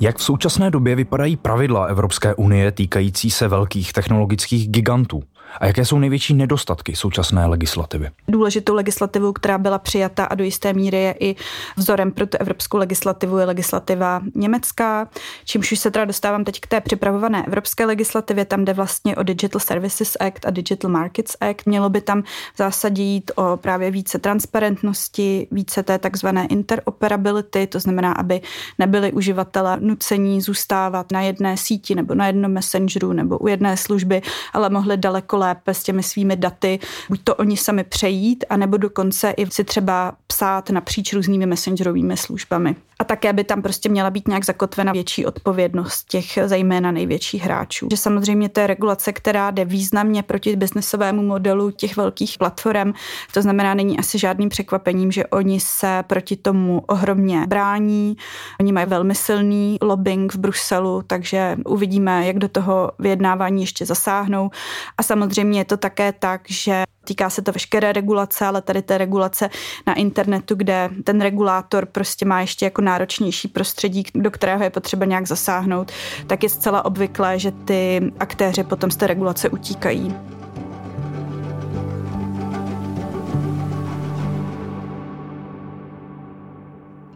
Jak 0.00 0.18
v 0.18 0.22
současné 0.22 0.70
době 0.70 0.94
vypadají 0.94 1.36
pravidla 1.36 1.84
Evropské 1.84 2.34
unie 2.34 2.72
týkající 2.72 3.30
se 3.30 3.48
velkých 3.48 3.92
technologických 3.92 4.68
gigantů? 4.68 5.22
A 5.60 5.66
jaké 5.66 5.84
jsou 5.84 5.98
největší 5.98 6.34
nedostatky 6.34 6.96
současné 6.96 7.46
legislativy? 7.46 8.10
Důležitou 8.28 8.74
legislativu, 8.74 9.32
která 9.32 9.58
byla 9.58 9.78
přijata 9.78 10.24
a 10.24 10.34
do 10.34 10.44
jisté 10.44 10.72
míry 10.72 10.96
je 10.96 11.14
i 11.20 11.36
vzorem 11.76 12.12
pro 12.12 12.26
tu 12.26 12.36
evropskou 12.40 12.76
legislativu, 12.76 13.38
je 13.38 13.44
legislativa 13.44 14.20
německá, 14.34 15.08
čímž 15.44 15.72
už 15.72 15.78
se 15.78 15.90
teda 15.90 16.04
dostávám 16.04 16.44
teď 16.44 16.60
k 16.60 16.66
té 16.66 16.80
připravované 16.80 17.44
evropské 17.46 17.84
legislativě, 17.86 18.44
tam 18.44 18.64
jde 18.64 18.72
vlastně 18.72 19.16
o 19.16 19.22
Digital 19.22 19.60
Services 19.60 20.16
Act 20.20 20.46
a 20.46 20.50
Digital 20.50 20.90
Markets 20.90 21.36
Act. 21.40 21.66
Mělo 21.66 21.88
by 21.90 22.00
tam 22.00 22.22
v 22.22 22.58
zásadě 22.58 23.02
jít 23.02 23.30
o 23.34 23.56
právě 23.56 23.90
více 23.90 24.18
transparentnosti, 24.18 25.46
více 25.50 25.82
té 25.82 25.98
takzvané 25.98 26.46
interoperability, 26.46 27.66
to 27.66 27.80
znamená, 27.80 28.12
aby 28.12 28.40
nebyli 28.78 29.12
uživatelé 29.12 29.76
nucení 29.80 30.40
zůstávat 30.40 31.12
na 31.12 31.20
jedné 31.20 31.56
síti 31.56 31.94
nebo 31.94 32.14
na 32.14 32.26
jednom 32.26 32.52
messengeru 32.52 33.12
nebo 33.12 33.38
u 33.38 33.48
jedné 33.48 33.76
služby, 33.76 34.22
ale 34.52 34.70
mohli 34.70 34.96
daleko 34.96 35.38
lépe 35.44 35.74
s 35.74 35.82
těmi 35.82 36.02
svými 36.02 36.36
daty, 36.36 36.78
buď 37.08 37.20
to 37.24 37.34
oni 37.34 37.56
sami 37.56 37.84
přejít, 37.84 38.44
anebo 38.50 38.76
dokonce 38.76 39.30
i 39.30 39.50
si 39.50 39.64
třeba 39.64 40.16
psát 40.26 40.70
napříč 40.70 41.12
různými 41.12 41.46
messengerovými 41.46 42.16
službami. 42.16 42.76
A 42.98 43.04
také 43.04 43.32
by 43.32 43.44
tam 43.44 43.62
prostě 43.62 43.88
měla 43.88 44.10
být 44.10 44.28
nějak 44.28 44.44
zakotvena 44.44 44.92
větší 44.92 45.26
odpovědnost 45.26 46.04
těch 46.08 46.38
zejména 46.46 46.90
největších 46.90 47.42
hráčů. 47.42 47.88
Že 47.90 47.96
samozřejmě 47.96 48.48
to 48.48 48.60
je 48.60 48.66
regulace, 48.66 49.12
která 49.12 49.50
jde 49.50 49.64
významně 49.64 50.22
proti 50.22 50.56
biznesovému 50.56 51.22
modelu 51.22 51.70
těch 51.70 51.96
velkých 51.96 52.38
platform. 52.38 52.92
To 53.32 53.42
znamená, 53.42 53.74
není 53.74 53.98
asi 53.98 54.18
žádným 54.18 54.48
překvapením, 54.48 55.12
že 55.12 55.26
oni 55.26 55.60
se 55.60 56.04
proti 56.06 56.36
tomu 56.36 56.82
ohromně 56.86 57.46
brání. 57.46 58.16
Oni 58.60 58.72
mají 58.72 58.86
velmi 58.86 59.14
silný 59.14 59.78
lobbying 59.82 60.34
v 60.34 60.38
Bruselu, 60.38 61.02
takže 61.06 61.56
uvidíme, 61.66 62.26
jak 62.26 62.38
do 62.38 62.48
toho 62.48 62.92
vyjednávání 62.98 63.62
ještě 63.62 63.86
zasáhnou. 63.86 64.50
A 64.98 65.02
samozřejmě 65.02 65.60
je 65.60 65.64
to 65.64 65.76
také 65.76 66.12
tak, 66.12 66.40
že 66.48 66.84
Týká 67.04 67.30
se 67.30 67.42
to 67.42 67.52
veškeré 67.52 67.92
regulace, 67.92 68.46
ale 68.46 68.62
tady 68.62 68.82
té 68.82 68.98
regulace 68.98 69.50
na 69.86 69.94
internetu, 69.94 70.54
kde 70.54 70.90
ten 71.04 71.20
regulátor 71.20 71.86
prostě 71.86 72.24
má 72.24 72.40
ještě 72.40 72.64
jako 72.64 72.82
náročnější 72.82 73.48
prostředí, 73.48 74.04
do 74.14 74.30
kterého 74.30 74.64
je 74.64 74.70
potřeba 74.70 75.04
nějak 75.06 75.26
zasáhnout, 75.26 75.92
tak 76.26 76.42
je 76.42 76.48
zcela 76.48 76.84
obvyklé, 76.84 77.38
že 77.38 77.52
ty 77.52 78.12
aktéři 78.20 78.64
potom 78.64 78.90
z 78.90 78.96
té 78.96 79.06
regulace 79.06 79.48
utíkají. 79.48 80.14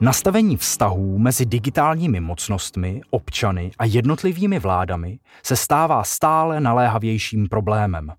Nastavení 0.01 0.57
vztahů 0.57 1.19
mezi 1.19 1.47
digitálními 1.47 2.21
mocnostmi, 2.21 3.01
občany 3.11 3.71
a 3.79 3.85
jednotlivými 3.85 4.59
vládami 4.59 5.19
se 5.43 5.57
stává 5.57 6.05
stále 6.05 6.61
naléhavějším 6.61 7.49
problémem. 7.49 8.13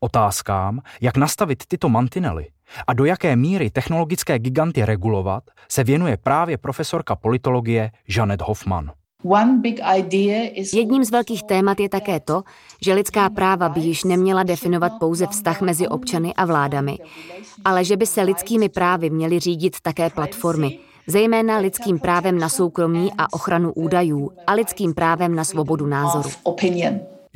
Otázkám, 0.00 0.80
jak 1.00 1.16
nastavit 1.16 1.62
tyto 1.68 1.88
mantinely 1.88 2.46
a 2.86 2.92
do 2.92 3.04
jaké 3.04 3.36
míry 3.36 3.70
technologické 3.70 4.38
giganty 4.38 4.84
regulovat, 4.84 5.44
se 5.68 5.84
věnuje 5.84 6.16
právě 6.16 6.58
profesorka 6.58 7.16
politologie 7.16 7.90
Janet 8.08 8.42
Hoffman. 8.42 8.90
Jedním 10.72 11.04
z 11.04 11.10
velkých 11.10 11.42
témat 11.42 11.80
je 11.80 11.88
také 11.88 12.20
to, 12.20 12.42
že 12.82 12.94
lidská 12.94 13.30
práva 13.30 13.68
by 13.68 13.80
již 13.80 14.04
neměla 14.04 14.42
definovat 14.42 14.92
pouze 15.00 15.26
vztah 15.26 15.60
mezi 15.60 15.88
občany 15.88 16.34
a 16.34 16.44
vládami, 16.44 16.98
ale 17.64 17.84
že 17.84 17.96
by 17.96 18.06
se 18.06 18.22
lidskými 18.22 18.68
právy 18.68 19.10
měly 19.10 19.40
řídit 19.40 19.76
také 19.82 20.10
platformy, 20.10 20.78
zejména 21.06 21.58
lidským 21.58 21.98
právem 21.98 22.38
na 22.38 22.48
soukromí 22.48 23.12
a 23.18 23.32
ochranu 23.32 23.72
údajů 23.72 24.30
a 24.46 24.52
lidským 24.52 24.94
právem 24.94 25.34
na 25.34 25.44
svobodu 25.44 25.86
názoru. 25.86 26.30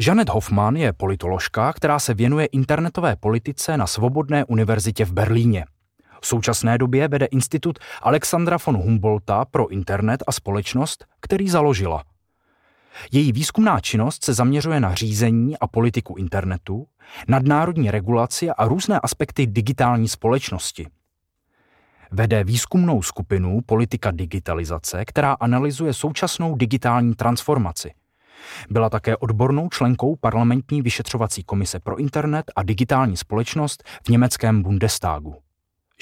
Janet 0.07 0.29
Hoffman 0.29 0.77
je 0.77 0.93
politoložka, 0.93 1.73
která 1.73 1.99
se 1.99 2.15
věnuje 2.15 2.47
internetové 2.47 3.17
politice 3.17 3.77
na 3.77 3.87
Svobodné 3.87 4.45
univerzitě 4.45 5.05
v 5.05 5.13
Berlíně. 5.13 5.65
V 6.21 6.27
současné 6.27 6.79
době 6.79 7.09
vede 7.09 7.27
institut 7.27 7.79
Alexandra 8.03 8.57
von 8.67 8.77
Humboldta 8.77 9.45
pro 9.45 9.69
internet 9.69 10.23
a 10.27 10.33
společnost, 10.33 11.05
který 11.21 11.49
založila. 11.49 12.05
Její 13.13 13.33
výzkumná 13.33 13.81
činnost 13.81 14.25
se 14.25 14.35
zaměřuje 14.35 14.81
na 14.81 14.95
řízení 14.95 15.59
a 15.59 15.67
politiku 15.67 16.15
internetu, 16.17 16.87
nadnárodní 17.29 17.91
regulaci 17.91 18.51
a 18.51 18.69
různé 18.69 19.01
aspekty 19.01 19.47
digitální 19.47 20.09
společnosti. 20.09 20.87
Vede 22.11 22.45
výzkumnou 22.45 23.03
skupinu 23.03 23.61
Politika 23.67 24.11
digitalizace, 24.11 25.05
která 25.05 25.33
analyzuje 25.33 25.93
současnou 25.93 26.57
digitální 26.57 27.15
transformaci. 27.15 27.91
Byla 28.71 28.91
také 28.91 29.17
odbornou 29.17 29.69
členkou 29.69 30.17
parlamentní 30.17 30.83
vyšetřovací 30.83 31.45
komise 31.45 31.81
pro 31.81 31.97
internet 31.97 32.53
a 32.57 32.63
digitální 32.63 33.17
společnost 33.17 33.85
v 34.07 34.09
německém 34.09 34.63
Bundestagu. 34.63 35.37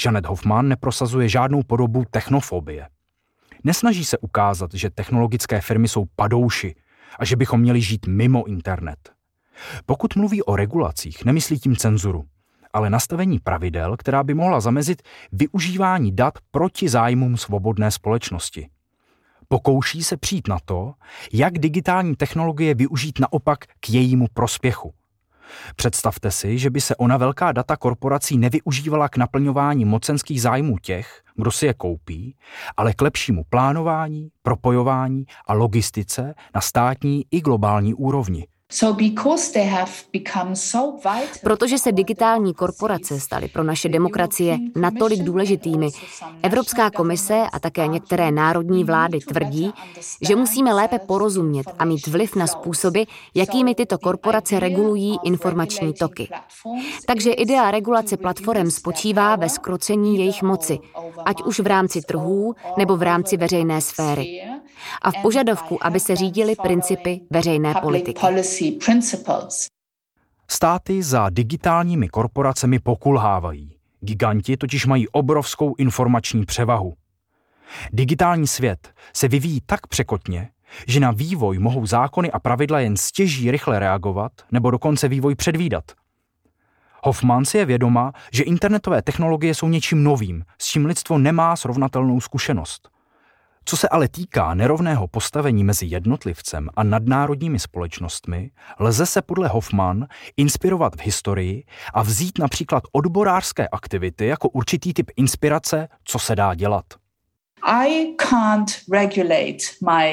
Janet 0.05 0.27
Hoffmann 0.27 0.69
neprosazuje 0.69 1.29
žádnou 1.29 1.63
podobu 1.63 2.05
technofobie. 2.11 2.89
Nesnaží 3.65 4.05
se 4.05 4.19
ukázat, 4.19 4.75
že 4.75 4.91
technologické 4.91 5.61
firmy 5.61 5.89
jsou 5.89 6.05
padouši 6.17 6.75
a 7.19 7.25
že 7.25 7.37
bychom 7.37 7.61
měli 7.61 7.81
žít 7.81 8.07
mimo 8.07 8.47
internet. 8.47 9.13
Pokud 9.87 10.17
mluví 10.17 10.43
o 10.43 10.57
regulacích, 10.57 11.25
nemyslí 11.25 11.59
tím 11.59 11.77
cenzuru, 11.77 12.25
ale 12.73 12.91
nastavení 12.91 13.39
pravidel, 13.39 13.97
která 13.97 14.23
by 14.23 14.35
mohla 14.35 14.61
zamezit 14.61 15.03
využívání 15.33 16.13
dat 16.13 16.35
proti 16.51 16.89
zájmům 16.89 17.37
svobodné 17.37 17.91
společnosti. 17.91 18.69
Pokouší 19.49 20.05
se 20.05 20.17
přijít 20.17 20.49
na 20.49 20.59
to, 20.65 20.93
jak 21.33 21.59
digitální 21.59 22.17
technologie 22.17 22.75
využít 22.75 23.19
naopak 23.19 23.59
k 23.81 23.91
jejímu 23.91 24.27
prospěchu. 24.35 24.95
Představte 25.77 26.31
si, 26.31 26.59
že 26.59 26.71
by 26.71 26.81
se 26.81 26.97
ona 26.97 27.17
velká 27.17 27.53
data 27.53 27.77
korporací 27.77 28.39
nevyužívala 28.39 29.09
k 29.09 29.17
naplňování 29.17 29.85
mocenských 29.85 30.43
zájmů 30.43 30.79
těch, 30.79 31.23
kdo 31.37 31.51
si 31.51 31.67
je 31.67 31.75
koupí, 31.75 32.37
ale 32.77 32.95
k 32.95 33.03
lepšímu 33.03 33.45
plánování, 33.51 34.29
propojování 34.43 35.25
a 35.47 35.53
logistice 35.53 36.35
na 36.55 36.61
státní 36.61 37.25
i 37.31 37.41
globální 37.41 37.95
úrovni. 37.95 38.47
Protože 41.43 41.79
se 41.79 41.93
digitální 41.93 42.55
korporace 42.55 43.21
staly 43.21 43.49
pro 43.49 43.63
naše 43.63 43.89
demokracie 43.89 44.59
natolik 44.77 45.23
důležitými, 45.23 45.89
Evropská 46.43 46.91
komise 46.91 47.43
a 47.53 47.59
také 47.59 47.87
některé 47.87 48.31
národní 48.31 48.85
vlády 48.85 49.19
tvrdí, 49.19 49.73
že 50.23 50.37
musíme 50.37 50.75
lépe 50.75 50.99
porozumět 50.99 51.67
a 51.79 51.85
mít 51.85 52.07
vliv 52.07 52.37
na 52.37 52.47
způsoby, 52.47 53.03
jakými 53.35 53.75
tyto 53.75 53.99
korporace 53.99 54.61
regulují 54.61 55.19
informační 55.25 55.95
toky. 55.95 56.29
Takže 57.07 57.33
idea 57.33 57.71
regulace 57.71 58.17
platform 58.17 58.71
spočívá 58.71 59.37
ve 59.37 59.49
skrocení 59.49 60.19
jejich 60.19 60.43
moci, 60.43 60.79
ať 61.25 61.43
už 61.43 61.61
v 61.61 61.67
rámci 61.67 62.01
trhů 62.01 62.55
nebo 62.77 62.97
v 62.97 63.03
rámci 63.03 63.37
veřejné 63.37 63.81
sféry. 63.81 64.43
A 65.03 65.11
v 65.11 65.23
požadavku, 65.23 65.79
aby 65.87 66.01
se 66.01 66.17
řídily 66.17 66.57
principy 66.63 67.21
veřejné 67.31 67.75
politiky. 67.83 68.21
Státy 70.51 71.03
za 71.03 71.31
digitálními 71.31 72.09
korporacemi 72.09 72.79
pokulhávají. 72.79 73.79
Giganti 74.01 74.57
totiž 74.57 74.87
mají 74.87 75.09
obrovskou 75.09 75.75
informační 75.79 76.45
převahu. 76.45 76.95
Digitální 77.93 78.47
svět 78.47 78.95
se 79.15 79.29
vyvíjí 79.29 79.61
tak 79.67 79.87
překotně, 79.87 80.51
že 80.87 81.01
na 81.01 81.11
vývoj 81.11 81.59
mohou 81.59 81.87
zákony 81.87 82.31
a 82.31 82.39
pravidla 82.39 82.81
jen 82.81 82.97
stěží 82.97 83.51
rychle 83.51 83.79
reagovat 83.79 84.33
nebo 84.53 84.71
dokonce 84.71 85.09
vývoj 85.09 85.35
předvídat. 85.35 85.85
Hoffman 87.05 87.45
si 87.45 87.59
je 87.59 87.65
vědoma, 87.65 88.13
že 88.33 88.43
internetové 88.43 89.03
technologie 89.03 89.55
jsou 89.55 89.69
něčím 89.69 90.05
novým, 90.05 90.45
s 90.59 90.67
čím 90.67 90.87
lidstvo 90.87 91.19
nemá 91.19 91.57
srovnatelnou 91.57 92.21
zkušenost. 92.21 92.89
Co 93.69 93.77
se 93.77 93.89
ale 93.89 94.09
týká 94.09 94.55
nerovného 94.55 95.09
postavení 95.09 95.65
mezi 95.65 95.87
jednotlivcem 95.87 96.69
a 96.77 96.83
nadnárodními 96.83 97.59
společnostmi, 97.59 98.51
lze 98.79 99.07
se 99.07 99.23
podle 99.23 99.49
Hoffman 99.49 100.07
inspirovat 100.37 100.97
v 100.97 101.01
historii 101.01 101.65
a 101.95 102.03
vzít 102.03 102.39
například 102.39 102.83
odborářské 102.93 103.69
aktivity 103.69 104.27
jako 104.27 104.49
určitý 104.49 104.95
typ 104.95 105.11
inspirace, 105.17 105.89
co 106.05 106.19
se 106.19 106.37
dá 106.37 106.55
dělat. 106.55 106.85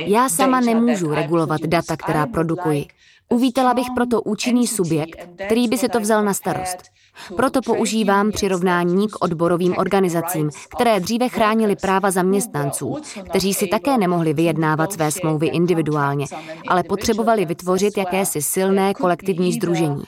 Já 0.07 0.29
sama 0.29 0.59
nemůžu 0.59 1.13
regulovat 1.13 1.61
data, 1.61 1.97
která 1.97 2.27
produkuji. 2.27 2.85
Uvítala 3.29 3.73
bych 3.73 3.87
proto 3.95 4.21
účinný 4.21 4.67
subjekt, 4.67 5.29
který 5.45 5.67
by 5.67 5.77
se 5.77 5.89
to 5.89 5.99
vzal 5.99 6.23
na 6.23 6.33
starost. 6.33 6.94
Proto 7.35 7.61
používám 7.61 8.31
přirovnání 8.31 9.07
k 9.07 9.23
odborovým 9.23 9.77
organizacím, 9.77 10.49
které 10.75 10.99
dříve 10.99 11.29
chránili 11.29 11.75
práva 11.75 12.11
zaměstnanců, 12.11 12.97
kteří 13.29 13.53
si 13.53 13.67
také 13.67 13.97
nemohli 13.97 14.33
vyjednávat 14.33 14.93
své 14.93 15.11
smlouvy 15.11 15.47
individuálně, 15.47 16.25
ale 16.67 16.83
potřebovali 16.83 17.45
vytvořit 17.45 17.97
jakési 17.97 18.41
silné 18.41 18.93
kolektivní 18.93 19.53
združení. 19.53 20.03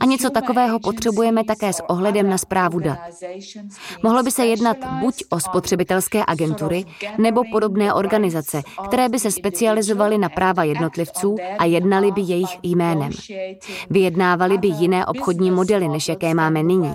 A 0.00 0.04
něco 0.04 0.30
takového 0.30 0.80
potřebujeme 0.80 1.44
také 1.44 1.72
s 1.72 1.82
ohledem 1.88 2.30
na 2.30 2.38
zprávu 2.38 2.78
dat. 2.78 2.98
Mohlo 4.02 4.22
by 4.22 4.30
se 4.30 4.46
jednat 4.46 4.76
buď 5.00 5.24
o 5.30 5.40
spotřebitelské 5.40 6.24
agentury 6.26 6.84
nebo 7.18 7.42
podobné 7.52 7.94
organizace, 7.94 8.62
které 8.84 9.08
by 9.08 9.18
se 9.18 9.30
specializovaly 9.30 10.18
na 10.18 10.28
práva 10.28 10.64
jednotlivců 10.64 11.36
a 11.58 11.64
jednali 11.64 12.12
by 12.12 12.20
jejich 12.20 12.58
jménem. 12.62 13.10
Vyjednávali 13.90 14.58
by 14.58 14.68
jiné 14.68 15.06
obchodní 15.06 15.50
modely, 15.50 15.88
než 15.88 16.08
jaké 16.08 16.34
máme 16.34 16.62
nyní. 16.62 16.94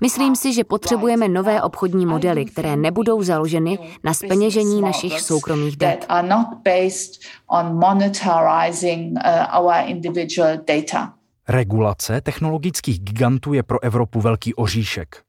Myslím 0.00 0.36
si, 0.36 0.52
že 0.52 0.64
potřebujeme 0.64 1.28
nové 1.28 1.62
obchodní 1.62 2.06
modely, 2.06 2.44
které 2.44 2.76
nebudou 2.76 3.22
založeny 3.22 3.78
na 4.04 4.14
speněžení 4.14 4.82
našich 4.82 5.20
soukromých 5.20 5.76
dat. 5.76 6.06
Regulace 11.48 12.20
technologických 12.20 13.00
gigantů 13.00 13.52
je 13.52 13.62
pro 13.62 13.82
Evropu 13.82 14.20
velký 14.20 14.54
oříšek. 14.54 15.22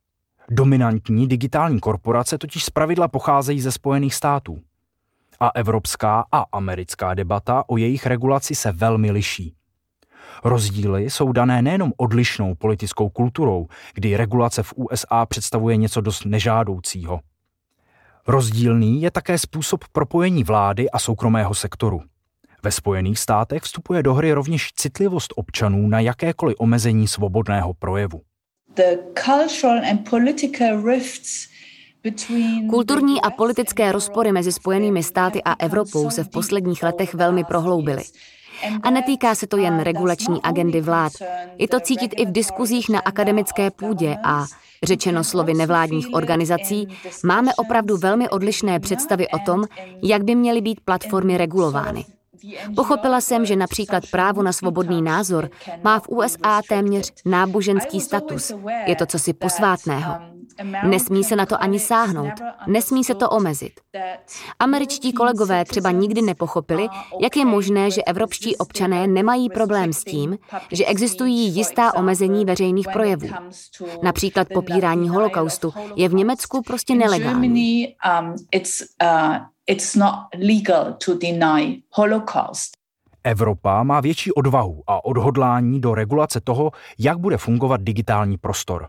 Dominantní 0.49 1.27
digitální 1.27 1.79
korporace 1.79 2.37
totiž 2.37 2.65
zpravidla 2.65 3.07
pocházejí 3.07 3.61
ze 3.61 3.71
Spojených 3.71 4.15
států. 4.15 4.61
A 5.39 5.49
evropská 5.55 6.25
a 6.31 6.45
americká 6.51 7.13
debata 7.13 7.63
o 7.67 7.77
jejich 7.77 8.05
regulaci 8.05 8.55
se 8.55 8.71
velmi 8.71 9.11
liší. 9.11 9.55
Rozdíly 10.43 11.09
jsou 11.09 11.31
dané 11.31 11.61
nejenom 11.61 11.93
odlišnou 11.97 12.55
politickou 12.55 13.09
kulturou, 13.09 13.67
kdy 13.93 14.17
regulace 14.17 14.63
v 14.63 14.73
USA 14.75 15.25
představuje 15.25 15.77
něco 15.77 16.01
dost 16.01 16.25
nežádoucího. 16.25 17.19
Rozdílný 18.27 19.01
je 19.01 19.11
také 19.11 19.37
způsob 19.37 19.83
propojení 19.91 20.43
vlády 20.43 20.89
a 20.89 20.99
soukromého 20.99 21.53
sektoru. 21.53 22.01
Ve 22.65 22.71
Spojených 22.71 23.19
státech 23.19 23.63
vstupuje 23.63 24.03
do 24.03 24.13
hry 24.13 24.33
rovněž 24.33 24.73
citlivost 24.75 25.33
občanů 25.35 25.87
na 25.87 25.99
jakékoliv 25.99 26.55
omezení 26.59 27.07
svobodného 27.07 27.73
projevu. 27.73 28.21
Kulturní 32.69 33.21
a 33.21 33.29
politické 33.29 33.91
rozpory 33.91 34.31
mezi 34.31 34.51
Spojenými 34.51 35.03
státy 35.03 35.43
a 35.43 35.53
Evropou 35.59 36.09
se 36.09 36.23
v 36.23 36.29
posledních 36.29 36.83
letech 36.83 37.13
velmi 37.13 37.43
prohloubily. 37.43 38.03
A 38.83 38.89
netýká 38.89 39.35
se 39.35 39.47
to 39.47 39.57
jen 39.57 39.79
regulační 39.79 40.41
agendy 40.41 40.81
vlád. 40.81 41.11
Je 41.57 41.67
to 41.67 41.79
cítit 41.79 42.11
i 42.17 42.25
v 42.25 42.31
diskuzích 42.31 42.89
na 42.89 42.99
akademické 42.99 43.71
půdě 43.71 44.17
a 44.23 44.45
řečeno 44.83 45.23
slovy 45.23 45.53
nevládních 45.53 46.13
organizací, 46.13 46.87
máme 47.23 47.51
opravdu 47.55 47.97
velmi 47.97 48.29
odlišné 48.29 48.79
představy 48.79 49.27
o 49.27 49.39
tom, 49.39 49.63
jak 50.03 50.23
by 50.23 50.35
měly 50.35 50.61
být 50.61 50.79
platformy 50.85 51.37
regulovány. 51.37 52.05
Pochopila 52.75 53.21
jsem, 53.21 53.45
že 53.45 53.55
například 53.55 54.03
právo 54.11 54.43
na 54.43 54.53
svobodný 54.53 55.01
názor 55.01 55.49
má 55.83 55.99
v 55.99 56.09
USA 56.09 56.61
téměř 56.69 57.11
náboženský 57.25 58.01
status. 58.01 58.51
Je 58.85 58.95
to 58.95 59.05
cosi 59.05 59.33
posvátného. 59.33 60.34
Nesmí 60.83 61.23
se 61.23 61.35
na 61.35 61.45
to 61.45 61.61
ani 61.63 61.79
sáhnout, 61.79 62.33
nesmí 62.67 63.03
se 63.03 63.15
to 63.15 63.29
omezit. 63.29 63.71
Američtí 64.59 65.13
kolegové 65.13 65.65
třeba 65.65 65.91
nikdy 65.91 66.21
nepochopili, 66.21 66.87
jak 67.19 67.37
je 67.37 67.45
možné, 67.45 67.91
že 67.91 68.03
evropští 68.03 68.57
občané 68.57 69.07
nemají 69.07 69.49
problém 69.49 69.93
s 69.93 70.03
tím, 70.03 70.37
že 70.71 70.85
existují 70.85 71.55
jistá 71.55 71.95
omezení 71.95 72.45
veřejných 72.45 72.87
projevů. 72.93 73.27
Například 74.03 74.47
popírání 74.53 75.09
holokaustu 75.09 75.73
je 75.95 76.09
v 76.09 76.13
Německu 76.13 76.61
prostě 76.61 76.95
nelegální 76.95 77.95
deny 81.19 81.83
Holocaust. 81.91 82.77
Evropa 83.23 83.83
má 83.83 84.01
větší 84.01 84.31
odvahu 84.31 84.83
a 84.87 85.05
odhodlání 85.05 85.81
do 85.81 85.95
regulace 85.95 86.41
toho, 86.41 86.71
jak 86.99 87.17
bude 87.17 87.37
fungovat 87.37 87.81
digitální 87.81 88.37
prostor. 88.37 88.87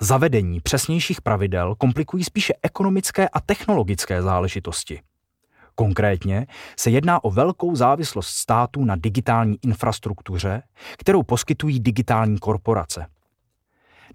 Zavedení 0.00 0.60
přesnějších 0.60 1.22
pravidel 1.22 1.74
komplikují 1.74 2.24
spíše 2.24 2.54
ekonomické 2.62 3.28
a 3.28 3.40
technologické 3.40 4.22
záležitosti. 4.22 5.00
Konkrétně 5.74 6.46
se 6.78 6.90
jedná 6.90 7.24
o 7.24 7.30
velkou 7.30 7.76
závislost 7.76 8.26
států 8.26 8.84
na 8.84 8.96
digitální 8.96 9.58
infrastruktuře, 9.62 10.62
kterou 10.98 11.22
poskytují 11.22 11.80
digitální 11.80 12.38
korporace. 12.38 13.06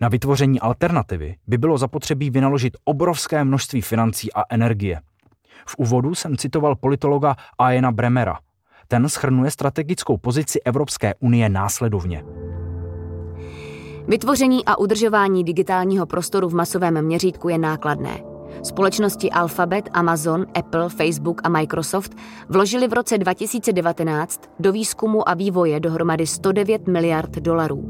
Na 0.02 0.08
vytvoření 0.08 0.60
alternativy 0.60 1.36
by 1.48 1.58
bylo 1.58 1.78
zapotřebí 1.78 2.30
vynaložit 2.30 2.78
obrovské 2.84 3.44
množství 3.44 3.82
financí 3.82 4.34
a 4.34 4.44
energie. 4.50 5.02
V 5.68 5.76
úvodu 5.78 6.16
jsem 6.16 6.38
citoval 6.38 6.76
politologa 6.76 7.36
Aena 7.58 7.92
Bremera. 7.92 8.40
Ten 8.88 9.10
schrnuje 9.10 9.52
strategickou 9.52 10.18
pozici 10.18 10.60
Evropské 10.66 11.14
unie 11.20 11.50
následovně. 11.50 12.24
Vytvoření 14.10 14.66
a 14.66 14.80
udržování 14.80 15.44
digitálního 15.44 16.06
prostoru 16.06 16.50
v 16.50 16.56
masovém 16.56 17.02
měřítku 17.02 17.50
je 17.50 17.58
nákladné. 17.58 18.24
Společnosti 18.64 19.32
Alphabet, 19.32 19.90
Amazon, 19.94 20.46
Apple, 20.56 20.90
Facebook 20.90 21.42
a 21.44 21.50
Microsoft 21.50 22.16
vložili 22.50 22.88
v 22.88 22.94
roce 22.94 23.18
2019 23.18 24.42
do 24.60 24.72
výzkumu 24.72 25.30
a 25.30 25.34
vývoje 25.34 25.80
dohromady 25.80 26.28
109 26.28 26.88
miliard 26.88 27.32
dolarů. 27.32 27.84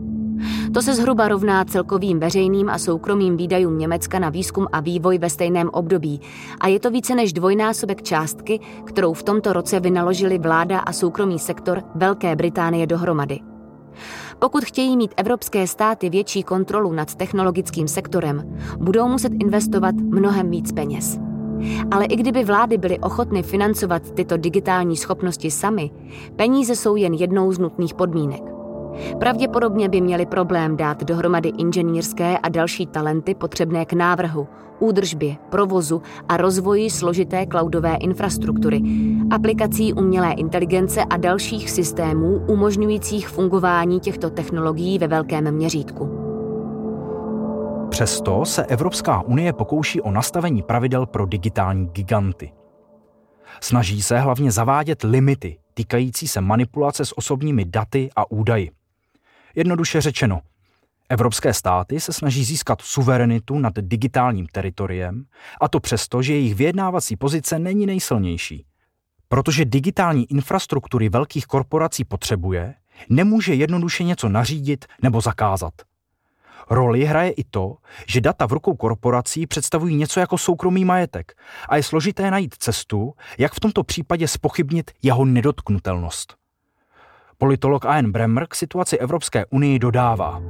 To 0.73 0.81
se 0.81 0.93
zhruba 0.93 1.27
rovná 1.27 1.65
celkovým 1.65 2.19
veřejným 2.19 2.69
a 2.69 2.77
soukromým 2.77 3.37
výdajům 3.37 3.77
Německa 3.77 4.19
na 4.19 4.29
výzkum 4.29 4.67
a 4.71 4.79
vývoj 4.79 5.17
ve 5.17 5.29
stejném 5.29 5.69
období 5.69 6.21
a 6.61 6.67
je 6.67 6.79
to 6.79 6.91
více 6.91 7.15
než 7.15 7.33
dvojnásobek 7.33 8.01
částky, 8.01 8.59
kterou 8.85 9.13
v 9.13 9.23
tomto 9.23 9.53
roce 9.53 9.79
vynaložili 9.79 10.37
vláda 10.37 10.79
a 10.79 10.93
soukromý 10.93 11.39
sektor 11.39 11.83
Velké 11.95 12.35
Británie 12.35 12.87
dohromady. 12.87 13.39
Pokud 14.39 14.65
chtějí 14.65 14.97
mít 14.97 15.13
evropské 15.17 15.67
státy 15.67 16.09
větší 16.09 16.43
kontrolu 16.43 16.91
nad 16.91 17.15
technologickým 17.15 17.87
sektorem, 17.87 18.57
budou 18.77 19.07
muset 19.07 19.31
investovat 19.39 19.95
mnohem 19.95 20.49
víc 20.49 20.71
peněz. 20.71 21.19
Ale 21.91 22.05
i 22.05 22.15
kdyby 22.15 22.43
vlády 22.43 22.77
byly 22.77 22.99
ochotny 22.99 23.43
financovat 23.43 24.11
tyto 24.11 24.37
digitální 24.37 24.97
schopnosti 24.97 25.51
sami, 25.51 25.91
peníze 26.35 26.75
jsou 26.75 26.95
jen 26.95 27.13
jednou 27.13 27.51
z 27.51 27.59
nutných 27.59 27.93
podmínek. 27.93 28.58
Pravděpodobně 29.19 29.89
by 29.89 30.01
měli 30.01 30.25
problém 30.25 30.77
dát 30.77 31.03
dohromady 31.03 31.49
inženýrské 31.49 32.37
a 32.37 32.49
další 32.49 32.87
talenty 32.87 33.35
potřebné 33.35 33.85
k 33.85 33.93
návrhu, 33.93 34.47
údržbě, 34.79 35.35
provozu 35.49 36.01
a 36.29 36.37
rozvoji 36.37 36.89
složité 36.89 37.45
cloudové 37.51 37.95
infrastruktury, 37.95 38.81
aplikací 39.31 39.93
umělé 39.93 40.31
inteligence 40.31 41.03
a 41.09 41.17
dalších 41.17 41.69
systémů 41.69 42.41
umožňujících 42.47 43.29
fungování 43.29 43.99
těchto 43.99 44.29
technologií 44.29 44.99
ve 44.99 45.07
velkém 45.07 45.51
měřítku. 45.51 46.19
Přesto 47.89 48.45
se 48.45 48.65
Evropská 48.65 49.21
unie 49.21 49.53
pokouší 49.53 50.01
o 50.01 50.11
nastavení 50.11 50.61
pravidel 50.61 51.05
pro 51.05 51.25
digitální 51.25 51.87
giganty. 51.87 52.51
Snaží 53.61 54.01
se 54.01 54.19
hlavně 54.19 54.51
zavádět 54.51 55.03
limity 55.03 55.57
týkající 55.73 56.27
se 56.27 56.41
manipulace 56.41 57.05
s 57.05 57.17
osobními 57.17 57.65
daty 57.65 58.09
a 58.15 58.31
údaji. 58.31 58.69
Jednoduše 59.55 60.01
řečeno, 60.01 60.41
Evropské 61.09 61.53
státy 61.53 61.99
se 61.99 62.13
snaží 62.13 62.43
získat 62.43 62.81
suverenitu 62.81 63.59
nad 63.59 63.73
digitálním 63.73 64.47
teritoriem, 64.47 65.25
a 65.61 65.67
to 65.67 65.79
přesto, 65.79 66.21
že 66.21 66.33
jejich 66.33 66.55
vyjednávací 66.55 67.15
pozice 67.15 67.59
není 67.59 67.85
nejsilnější. 67.85 68.65
Protože 69.27 69.65
digitální 69.65 70.31
infrastruktury 70.31 71.09
velkých 71.09 71.45
korporací 71.45 72.05
potřebuje, 72.05 72.75
nemůže 73.09 73.53
jednoduše 73.53 74.03
něco 74.03 74.29
nařídit 74.29 74.85
nebo 75.01 75.21
zakázat. 75.21 75.73
Roli 76.69 77.05
hraje 77.05 77.31
i 77.31 77.43
to, 77.43 77.75
že 78.07 78.21
data 78.21 78.47
v 78.47 78.51
rukou 78.51 78.75
korporací 78.75 79.47
představují 79.47 79.95
něco 79.95 80.19
jako 80.19 80.37
soukromý 80.37 80.85
majetek 80.85 81.33
a 81.69 81.75
je 81.75 81.83
složité 81.83 82.31
najít 82.31 82.55
cestu, 82.57 83.13
jak 83.37 83.53
v 83.53 83.59
tomto 83.59 83.83
případě 83.83 84.27
spochybnit 84.27 84.91
jeho 85.01 85.25
nedotknutelnost. 85.25 86.35
Politolog 87.41 87.85
A.N. 87.85 88.11
Bremmer 88.11 88.47
k 88.47 88.55
situaci 88.55 88.97
Evropské 88.97 89.45
unii 89.45 89.79
dodává. 89.79 90.41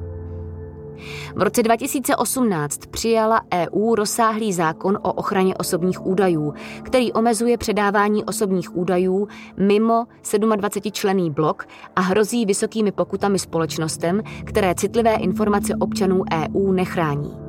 V 1.35 1.41
roce 1.41 1.63
2018 1.63 2.77
přijala 2.91 3.41
EU 3.53 3.95
rozsáhlý 3.95 4.53
zákon 4.53 4.99
o 5.01 5.13
ochraně 5.13 5.55
osobních 5.55 6.05
údajů, 6.05 6.53
který 6.83 7.13
omezuje 7.13 7.57
předávání 7.57 8.25
osobních 8.25 8.77
údajů 8.77 9.27
mimo 9.57 10.05
27-člený 10.23 11.31
blok 11.31 11.65
a 11.95 12.01
hrozí 12.01 12.45
vysokými 12.45 12.91
pokutami 12.91 13.39
společnostem, 13.39 14.21
které 14.45 14.75
citlivé 14.75 15.15
informace 15.15 15.75
občanů 15.75 16.23
EU 16.33 16.71
nechrání. 16.71 17.48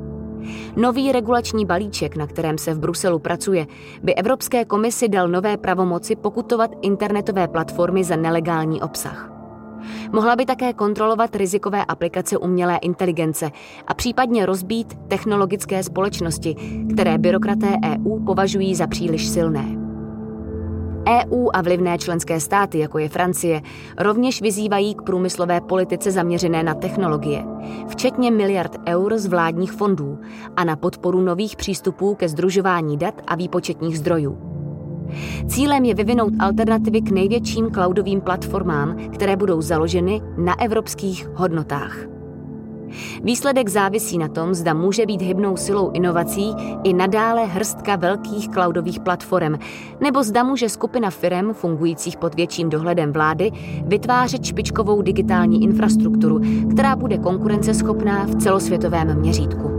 Nový 0.77 1.13
regulační 1.13 1.67
balíček, 1.67 2.17
na 2.17 2.27
kterém 2.27 2.59
se 2.59 2.75
v 2.75 2.79
Bruselu 2.79 3.19
pracuje, 3.19 3.67
by 4.03 4.15
Evropské 4.15 4.65
komisi 4.65 5.09
dal 5.09 5.29
nové 5.29 5.57
pravomoci 5.57 6.17
pokutovat 6.17 6.71
internetové 6.83 7.49
platformy 7.49 8.05
za 8.05 8.17
nelegální 8.17 8.83
obsah. 8.83 9.33
Mohla 10.13 10.37
by 10.37 10.47
také 10.47 10.73
kontrolovat 10.73 11.37
rizikové 11.37 11.85
aplikace 11.85 12.39
umělé 12.39 12.77
inteligence 12.77 13.51
a 13.87 13.95
případně 13.95 14.47
rozbít 14.47 14.95
technologické 15.09 15.83
společnosti, 15.83 16.57
které 16.93 17.19
byrokraté 17.19 17.69
EU 17.85 18.25
považují 18.25 18.75
za 18.75 18.87
příliš 18.87 19.29
silné. 19.29 19.90
EU 21.09 21.49
a 21.53 21.63
vlivné 21.63 21.99
členské 21.99 22.41
státy, 22.41 22.79
jako 22.79 22.99
je 22.99 23.09
Francie, 23.09 23.63
rovněž 23.99 24.43
vyzývají 24.43 24.95
k 24.95 25.03
průmyslové 25.03 25.61
politice 25.61 26.11
zaměřené 26.11 26.63
na 26.63 26.75
technologie, 26.75 27.45
včetně 27.89 28.31
miliard 28.31 28.77
eur 28.89 29.19
z 29.19 29.27
vládních 29.27 29.73
fondů 29.73 30.19
a 30.57 30.65
na 30.65 30.77
podporu 30.77 31.21
nových 31.21 31.57
přístupů 31.57 32.15
ke 32.15 32.29
združování 32.29 32.97
dat 32.97 33.15
a 33.27 33.35
výpočetních 33.35 33.99
zdrojů. 33.99 34.39
Cílem 35.49 35.85
je 35.85 35.95
vyvinout 35.95 36.33
alternativy 36.41 37.01
k 37.01 37.11
největším 37.11 37.71
cloudovým 37.71 38.21
platformám, 38.21 38.97
které 38.97 39.37
budou 39.37 39.61
založeny 39.63 40.23
na 40.39 40.61
evropských 40.61 41.29
hodnotách. 41.35 42.20
Výsledek 43.23 43.69
závisí 43.69 44.19
na 44.19 44.29
tom, 44.29 44.55
zda 44.55 44.75
může 44.75 45.07
být 45.07 45.23
hybnou 45.23 45.57
silou 45.57 45.91
inovací 45.91 46.55
i 46.85 46.93
nadále 46.93 47.47
hrstka 47.47 47.97
velkých 47.97 48.49
cloudových 48.49 49.01
platform, 49.01 49.55
nebo 50.01 50.23
zda 50.23 50.43
může 50.43 50.69
skupina 50.69 51.11
firm 51.11 51.53
fungujících 51.53 52.17
pod 52.17 52.35
větším 52.35 52.71
dohledem 52.71 53.13
vlády 53.13 53.51
vytvářet 53.85 54.45
špičkovou 54.45 55.03
digitální 55.03 55.63
infrastrukturu, 55.63 56.41
která 56.71 56.97
bude 56.97 57.19
konkurenceschopná 57.19 58.25
v 58.25 58.35
celosvětovém 58.35 59.21
měřítku. 59.21 59.71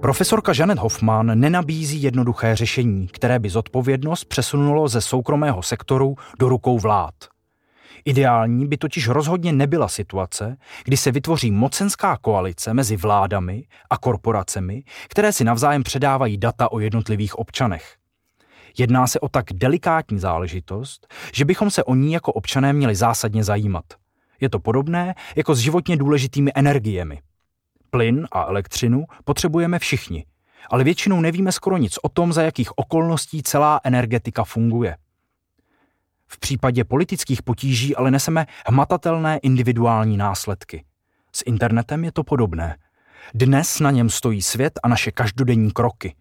Profesorka 0.00 0.52
Janet 0.58 0.78
Hoffman 0.78 1.40
nenabízí 1.40 2.02
jednoduché 2.02 2.56
řešení, 2.56 3.08
které 3.08 3.38
by 3.38 3.48
zodpovědnost 3.48 4.24
přesunulo 4.24 4.88
ze 4.88 5.00
soukromého 5.00 5.62
sektoru 5.62 6.14
do 6.38 6.48
rukou 6.48 6.78
vlád. 6.78 7.33
Ideální 8.04 8.66
by 8.66 8.76
totiž 8.76 9.08
rozhodně 9.08 9.52
nebyla 9.52 9.88
situace, 9.88 10.56
kdy 10.84 10.96
se 10.96 11.10
vytvoří 11.10 11.50
mocenská 11.50 12.16
koalice 12.16 12.74
mezi 12.74 12.96
vládami 12.96 13.64
a 13.90 13.98
korporacemi, 13.98 14.82
které 15.08 15.32
si 15.32 15.44
navzájem 15.44 15.82
předávají 15.82 16.38
data 16.38 16.72
o 16.72 16.80
jednotlivých 16.80 17.38
občanech. 17.38 17.96
Jedná 18.78 19.06
se 19.06 19.20
o 19.20 19.28
tak 19.28 19.44
delikátní 19.52 20.18
záležitost, 20.18 21.14
že 21.34 21.44
bychom 21.44 21.70
se 21.70 21.84
o 21.84 21.94
ní 21.94 22.12
jako 22.12 22.32
občané 22.32 22.72
měli 22.72 22.94
zásadně 22.94 23.44
zajímat. 23.44 23.84
Je 24.40 24.50
to 24.50 24.58
podobné 24.58 25.14
jako 25.36 25.54
s 25.54 25.58
životně 25.58 25.96
důležitými 25.96 26.52
energiemi– 26.54 27.20
Plyn 27.94 28.28
a 28.32 28.44
elektřinu 28.44 29.04
potřebujeme 29.24 29.78
všichni, 29.78 30.26
ale 30.70 30.84
většinou 30.84 31.20
nevíme 31.20 31.52
skoro 31.52 31.76
nic 31.76 31.98
o 32.02 32.08
tom, 32.08 32.32
za 32.32 32.42
jakých 32.42 32.78
okolností 32.78 33.42
celá 33.42 33.80
energetika 33.84 34.44
funguje. 34.44 34.96
V 36.34 36.38
případě 36.38 36.84
politických 36.84 37.42
potíží 37.42 37.96
ale 37.96 38.10
neseme 38.10 38.46
hmatatelné 38.66 39.38
individuální 39.38 40.16
následky. 40.16 40.84
S 41.32 41.42
internetem 41.46 42.04
je 42.04 42.12
to 42.12 42.24
podobné. 42.24 42.76
Dnes 43.34 43.80
na 43.80 43.90
něm 43.90 44.10
stojí 44.10 44.42
svět 44.42 44.72
a 44.82 44.88
naše 44.88 45.10
každodenní 45.10 45.70
kroky. 45.70 46.14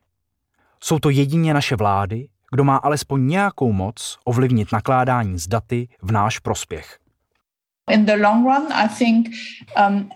Jsou 0.84 1.00
to 1.00 1.10
jedině 1.10 1.54
naše 1.54 1.76
vlády, 1.76 2.28
kdo 2.52 2.64
má 2.64 2.78
alespoň 2.78 3.28
nějakou 3.28 3.72
moc 3.72 4.18
ovlivnit 4.26 4.72
nakládání 4.72 5.40
s 5.40 5.48
daty 5.48 5.88
v 6.02 6.12
náš 6.12 6.40
prospěch. 6.40 7.00
Um, 9.90 10.10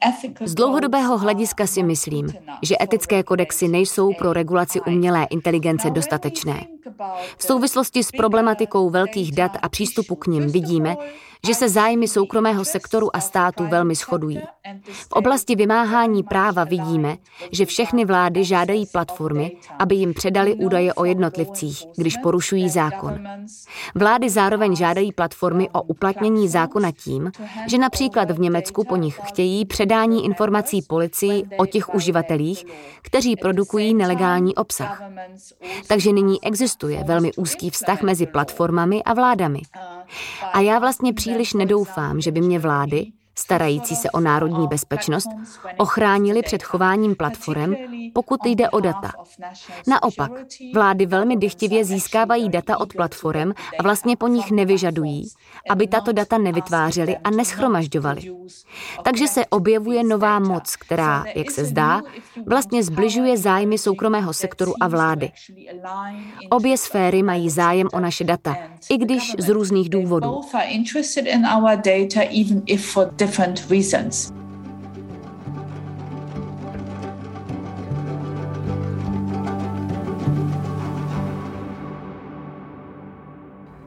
Z 0.45 0.55
dlouhodobého 0.55 1.17
hlediska 1.17 1.67
si 1.67 1.83
myslím, 1.83 2.27
že 2.63 2.75
etické 2.81 3.23
kodexy 3.23 3.67
nejsou 3.67 4.13
pro 4.13 4.33
regulaci 4.33 4.81
umělé 4.81 5.23
inteligence 5.29 5.89
dostatečné. 5.89 6.76
V 7.37 7.43
souvislosti 7.43 8.03
s 8.03 8.11
problematikou 8.11 8.89
velkých 8.89 9.31
dat 9.31 9.51
a 9.61 9.69
přístupu 9.69 10.15
k 10.15 10.27
nim 10.27 10.51
vidíme, 10.51 10.95
že 11.45 11.53
se 11.53 11.69
zájmy 11.69 12.07
soukromého 12.07 12.65
sektoru 12.65 13.15
a 13.15 13.19
státu 13.19 13.67
velmi 13.67 13.95
shodují. 13.95 14.41
V 14.91 15.11
oblasti 15.11 15.55
vymáhání 15.55 16.23
práva 16.23 16.63
vidíme, 16.63 17.17
že 17.51 17.65
všechny 17.65 18.05
vlády 18.05 18.43
žádají 18.43 18.85
platformy, 18.85 19.51
aby 19.79 19.95
jim 19.95 20.13
předali 20.13 20.53
údaje 20.53 20.93
o 20.93 21.05
jednotlivcích, 21.05 21.83
když 21.97 22.17
porušují 22.17 22.69
zákon. 22.69 23.19
Vlády 23.95 24.29
zároveň 24.29 24.75
žádají 24.75 25.11
platformy 25.11 25.69
o 25.69 25.81
uplatnění 25.81 26.47
zákona 26.47 26.91
tím, 26.91 27.31
že 27.67 27.77
například 27.77 28.31
v 28.31 28.39
Německu 28.39 28.83
po 28.83 28.95
nich 28.95 29.19
chtějí 29.23 29.65
předání 29.65 30.25
informací 30.25 30.81
policii 30.81 31.43
o 31.57 31.65
těch 31.65 31.95
uživatelích, 31.95 32.65
kteří 33.01 33.35
produkují 33.35 33.93
nelegální 33.93 34.55
obsah. 34.55 35.03
Takže 35.87 36.11
nyní 36.11 36.43
existuje 36.43 37.03
velmi 37.03 37.33
úzký 37.33 37.69
vztah 37.69 38.01
mezi 38.01 38.25
platformami 38.25 39.03
a 39.03 39.13
vládami. 39.13 39.61
A 40.53 40.59
já 40.59 40.79
vlastně 40.79 41.13
příliš 41.13 41.53
nedoufám, 41.53 42.21
že 42.21 42.31
by 42.31 42.41
mě 42.41 42.59
vlády, 42.59 43.05
starající 43.37 43.95
se 43.95 44.11
o 44.11 44.19
národní 44.19 44.67
bezpečnost, 44.67 45.27
ochránili 45.77 46.41
před 46.41 46.63
chováním 46.63 47.15
platform, 47.15 47.73
pokud 48.13 48.39
jde 48.45 48.69
o 48.69 48.79
data. 48.79 49.11
Naopak, 49.87 50.31
vlády 50.73 51.05
velmi 51.05 51.37
dychtivě 51.37 51.85
získávají 51.85 52.49
data 52.49 52.79
od 52.79 52.93
platform 52.93 53.51
a 53.79 53.83
vlastně 53.83 54.17
po 54.17 54.27
nich 54.27 54.51
nevyžadují, 54.51 55.27
aby 55.69 55.87
tato 55.87 56.11
data 56.11 56.37
nevytvářely 56.37 57.17
a 57.17 57.29
neschromažďovaly. 57.29 58.21
Takže 59.03 59.27
se 59.27 59.45
objevuje 59.45 60.03
nová 60.03 60.39
moc, 60.39 60.75
která, 60.75 61.23
jak 61.35 61.51
se 61.51 61.65
zdá, 61.65 62.01
vlastně 62.45 62.83
zbližuje 62.83 63.37
zájmy 63.37 63.77
soukromého 63.77 64.33
sektoru 64.33 64.73
a 64.81 64.87
vlády. 64.87 65.31
Obě 66.49 66.77
sféry 66.77 67.23
mají 67.23 67.49
zájem 67.49 67.87
o 67.93 67.99
naše 67.99 68.23
data, 68.23 68.57
i 68.89 68.97
když 68.97 69.35
z 69.39 69.49
různých 69.49 69.89
důvodů 69.89 70.41
different 73.27 73.71
reasons. 73.71 74.33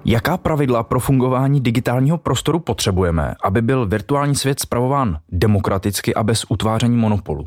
Jaká 0.04 0.36
pravidla 0.36 0.82
pro 0.82 1.00
fungování 1.00 1.60
digitálního 1.60 2.18
prostoru 2.18 2.58
potřebujeme, 2.58 3.34
aby 3.44 3.62
byl 3.62 3.86
virtuální 3.86 4.34
svět 4.34 4.60
spravován 4.60 5.18
demokraticky 5.28 6.14
a 6.14 6.22
bez 6.22 6.44
utváření 6.48 6.96
monopolu? 6.96 7.44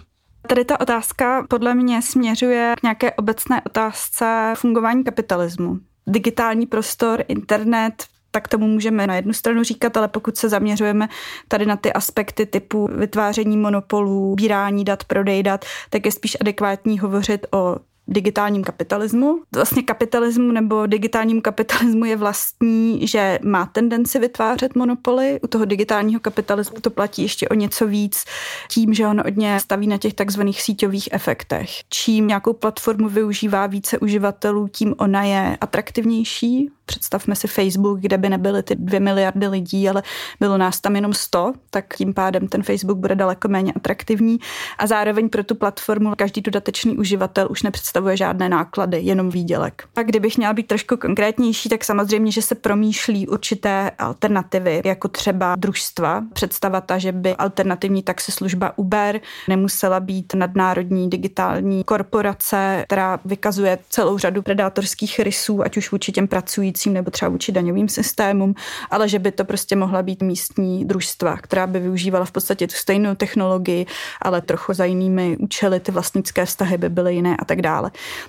Tady 0.48 0.66
ta 0.66 0.80
otázka 0.80 1.46
podle 1.50 1.76
mě 1.76 2.02
směřuje 2.02 2.74
k 2.80 2.84
nějaké 2.84 3.12
obecné 3.12 3.62
otázce 3.62 4.54
fungování 4.58 5.04
kapitalismu. 5.04 5.80
Digitální 6.08 6.66
prostor, 6.66 7.24
internet 7.28 8.06
tak 8.36 8.48
tomu 8.48 8.68
můžeme 8.68 9.08
na 9.08 9.16
jednu 9.16 9.34
stranu 9.34 9.64
říkat, 9.64 9.98
ale 9.98 10.08
pokud 10.08 10.38
se 10.38 10.50
zaměřujeme 10.50 11.10
tady 11.48 11.66
na 11.66 11.76
ty 11.76 11.94
aspekty 11.94 12.46
typu 12.46 12.90
vytváření 12.92 13.58
monopolů, 13.58 14.36
bírání 14.36 14.84
dat, 14.86 15.04
prodej 15.04 15.44
dat, 15.44 15.66
tak 15.90 16.06
je 16.06 16.12
spíš 16.12 16.38
adekvátní 16.42 17.00
hovořit 17.00 17.46
o 17.52 17.76
digitálním 18.08 18.64
kapitalismu. 18.64 19.42
Vlastně 19.56 19.84
kapitalismu 19.84 20.52
nebo 20.52 20.86
digitálním 20.86 21.42
kapitalismu 21.42 22.06
je 22.06 22.16
vlastní, 22.16 23.08
že 23.08 23.40
má 23.44 23.66
tendenci 23.66 24.20
vytvářet 24.20 24.76
monopoly. 24.76 25.40
U 25.44 25.48
toho 25.48 25.66
digitálního 25.66 26.20
kapitalismu 26.20 26.80
to 26.82 26.90
platí 26.90 27.22
ještě 27.22 27.50
o 27.50 27.54
něco 27.54 27.88
víc 27.88 28.24
tím, 28.70 28.94
že 28.94 29.08
on 29.08 29.22
hodně 29.22 29.60
staví 29.60 29.88
na 29.88 29.98
těch 29.98 30.14
takzvaných 30.14 30.62
síťových 30.62 31.10
efektech. 31.12 31.70
Čím 31.90 32.28
nějakou 32.28 32.54
platformu 32.54 33.10
využívá 33.10 33.68
více 33.68 34.00
uživatelů, 34.00 34.68
tím 34.68 34.96
ona 34.98 35.24
je 35.24 35.58
atraktivnější 35.62 36.70
Představme 36.86 37.36
si 37.36 37.48
Facebook, 37.48 38.00
kde 38.00 38.18
by 38.18 38.30
nebyly 38.30 38.64
ty 38.64 38.76
dvě 38.76 39.00
miliardy 39.00 39.48
lidí, 39.48 39.90
ale 39.90 40.04
bylo 40.40 40.58
nás 40.58 40.82
tam 40.82 40.96
jenom 40.96 41.14
sto, 41.14 41.54
tak 41.70 41.98
tím 41.98 42.14
pádem 42.14 42.48
ten 42.48 42.64
Facebook 42.64 42.98
bude 42.98 43.16
daleko 43.16 43.48
méně 43.48 43.74
atraktivní 43.74 44.38
a 44.78 44.88
zároveň 44.88 45.30
pro 45.30 45.44
tu 45.44 45.56
platformu 45.56 46.14
každý 46.18 46.42
dodatečný 46.42 46.98
uživatel 46.98 47.48
už 47.52 47.64
nepředstavuje 47.64 47.93
žádné 48.14 48.50
náklady, 48.50 49.00
jenom 49.02 49.30
výdělek. 49.30 49.84
A 49.96 50.04
kdybych 50.04 50.38
měla 50.38 50.54
být 50.54 50.68
trošku 50.68 50.98
konkrétnější, 50.98 51.70
tak 51.70 51.84
samozřejmě, 51.84 52.32
že 52.32 52.42
se 52.42 52.56
promýšlí 52.56 53.28
určité 53.28 53.92
alternativy, 53.98 54.82
jako 54.86 55.08
třeba 55.08 55.56
družstva. 55.56 56.24
Představa 56.34 56.82
ta, 56.82 56.98
že 56.98 57.12
by 57.12 57.36
alternativní 57.36 58.04
taxislužba 58.04 58.78
Uber 58.78 59.20
nemusela 59.48 60.00
být 60.00 60.34
nadnárodní 60.34 61.10
digitální 61.10 61.84
korporace, 61.84 62.84
která 62.88 63.20
vykazuje 63.26 63.80
celou 63.90 64.18
řadu 64.18 64.42
predátorských 64.42 65.20
rysů, 65.20 65.64
ať 65.64 65.78
už 65.78 65.92
vůči 65.92 66.12
těm 66.12 66.28
pracujícím 66.28 66.64
pracujícím 66.64 66.94
nebo 66.94 67.12
třeba 67.12 67.30
vůči 67.30 67.52
daňovým 67.52 67.90
systémům, 67.90 68.56
ale 68.92 69.10
že 69.10 69.20
by 69.20 69.32
to 69.32 69.46
prostě 69.46 69.76
mohla 69.76 70.04
být 70.04 70.22
místní 70.22 70.86
družstva, 70.86 71.38
která 71.38 71.68
by 71.68 71.80
využívala 71.80 72.26
v 72.26 72.32
podstatě 72.32 72.68
tu 72.68 72.76
stejnou 72.76 73.16
technologii, 73.16 73.86
ale 74.22 74.42
trochu 74.42 74.74
za 74.74 74.86
jinými 74.86 75.38
účely, 75.40 75.80
ty 75.80 75.92
vlastnické 75.92 76.46
vztahy 76.46 76.78
by 76.78 76.90
byly 76.90 77.16
jiné 77.16 77.38
a 77.38 77.46
tak 77.46 77.62
dále. 77.62 77.83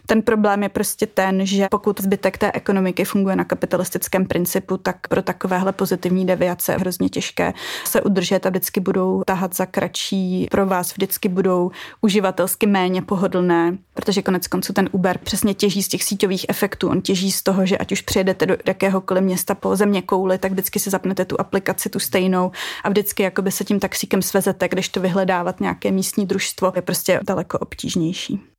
Ten 0.06 0.22
problém 0.22 0.62
je 0.62 0.68
prostě 0.68 1.06
ten, 1.06 1.46
že 1.46 1.66
pokud 1.70 2.00
zbytek 2.00 2.38
té 2.38 2.52
ekonomiky 2.52 3.04
funguje 3.04 3.36
na 3.36 3.44
kapitalistickém 3.44 4.26
principu, 4.26 4.76
tak 4.76 5.08
pro 5.08 5.22
takovéhle 5.22 5.72
pozitivní 5.72 6.26
deviace 6.26 6.72
je 6.72 6.78
hrozně 6.78 7.08
těžké 7.08 7.52
se 7.84 8.02
udržet 8.02 8.46
a 8.46 8.48
vždycky 8.48 8.80
budou 8.80 9.22
tahat 9.26 9.56
za 9.56 9.66
kratší, 9.66 10.48
pro 10.50 10.66
vás 10.66 10.92
vždycky 10.92 11.28
budou 11.28 11.70
uživatelsky 12.00 12.66
méně 12.66 13.02
pohodlné, 13.02 13.78
protože 13.94 14.22
konec 14.22 14.46
konců 14.46 14.72
ten 14.72 14.88
Uber 14.92 15.18
přesně 15.18 15.54
těží 15.54 15.82
z 15.82 15.88
těch 15.88 16.04
síťových 16.04 16.46
efektů. 16.48 16.88
On 16.88 17.02
těží 17.02 17.32
z 17.32 17.42
toho, 17.42 17.66
že 17.66 17.78
ať 17.78 17.92
už 17.92 18.00
přijede 18.00 18.34
jdete 18.34 18.46
do 18.46 18.56
jakéhokoliv 18.66 19.24
města 19.24 19.54
po 19.54 19.76
země 19.76 20.02
kouli, 20.02 20.38
tak 20.38 20.52
vždycky 20.52 20.80
si 20.80 20.90
zapnete 20.90 21.24
tu 21.24 21.40
aplikaci, 21.40 21.90
tu 21.90 21.98
stejnou 21.98 22.50
a 22.84 22.88
vždycky 22.88 23.22
jakoby 23.22 23.52
se 23.52 23.64
tím 23.64 23.80
taxíkem 23.80 24.22
svezete, 24.22 24.68
když 24.68 24.88
to 24.88 25.00
vyhledávat 25.00 25.60
nějaké 25.60 25.90
místní 25.90 26.26
družstvo 26.26 26.72
je 26.76 26.82
prostě 26.82 27.20
daleko 27.22 27.58
obtížnější. 27.58 28.53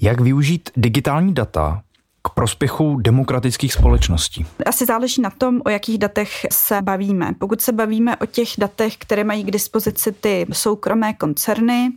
Jak 0.00 0.20
využít 0.20 0.70
digitální 0.76 1.34
data 1.34 1.82
k 2.22 2.30
prospěchu 2.30 2.96
demokratických 3.00 3.72
společností? 3.72 4.46
Asi 4.66 4.86
záleží 4.86 5.22
na 5.22 5.30
tom, 5.30 5.60
o 5.64 5.70
jakých 5.70 5.98
datech 5.98 6.46
se 6.52 6.82
bavíme. 6.82 7.32
Pokud 7.38 7.60
se 7.60 7.72
bavíme 7.72 8.16
o 8.16 8.26
těch 8.26 8.48
datech, 8.58 8.96
které 8.96 9.24
mají 9.24 9.44
k 9.44 9.50
dispozici 9.50 10.12
ty 10.12 10.46
soukromé 10.52 11.14
koncerny, 11.14 11.92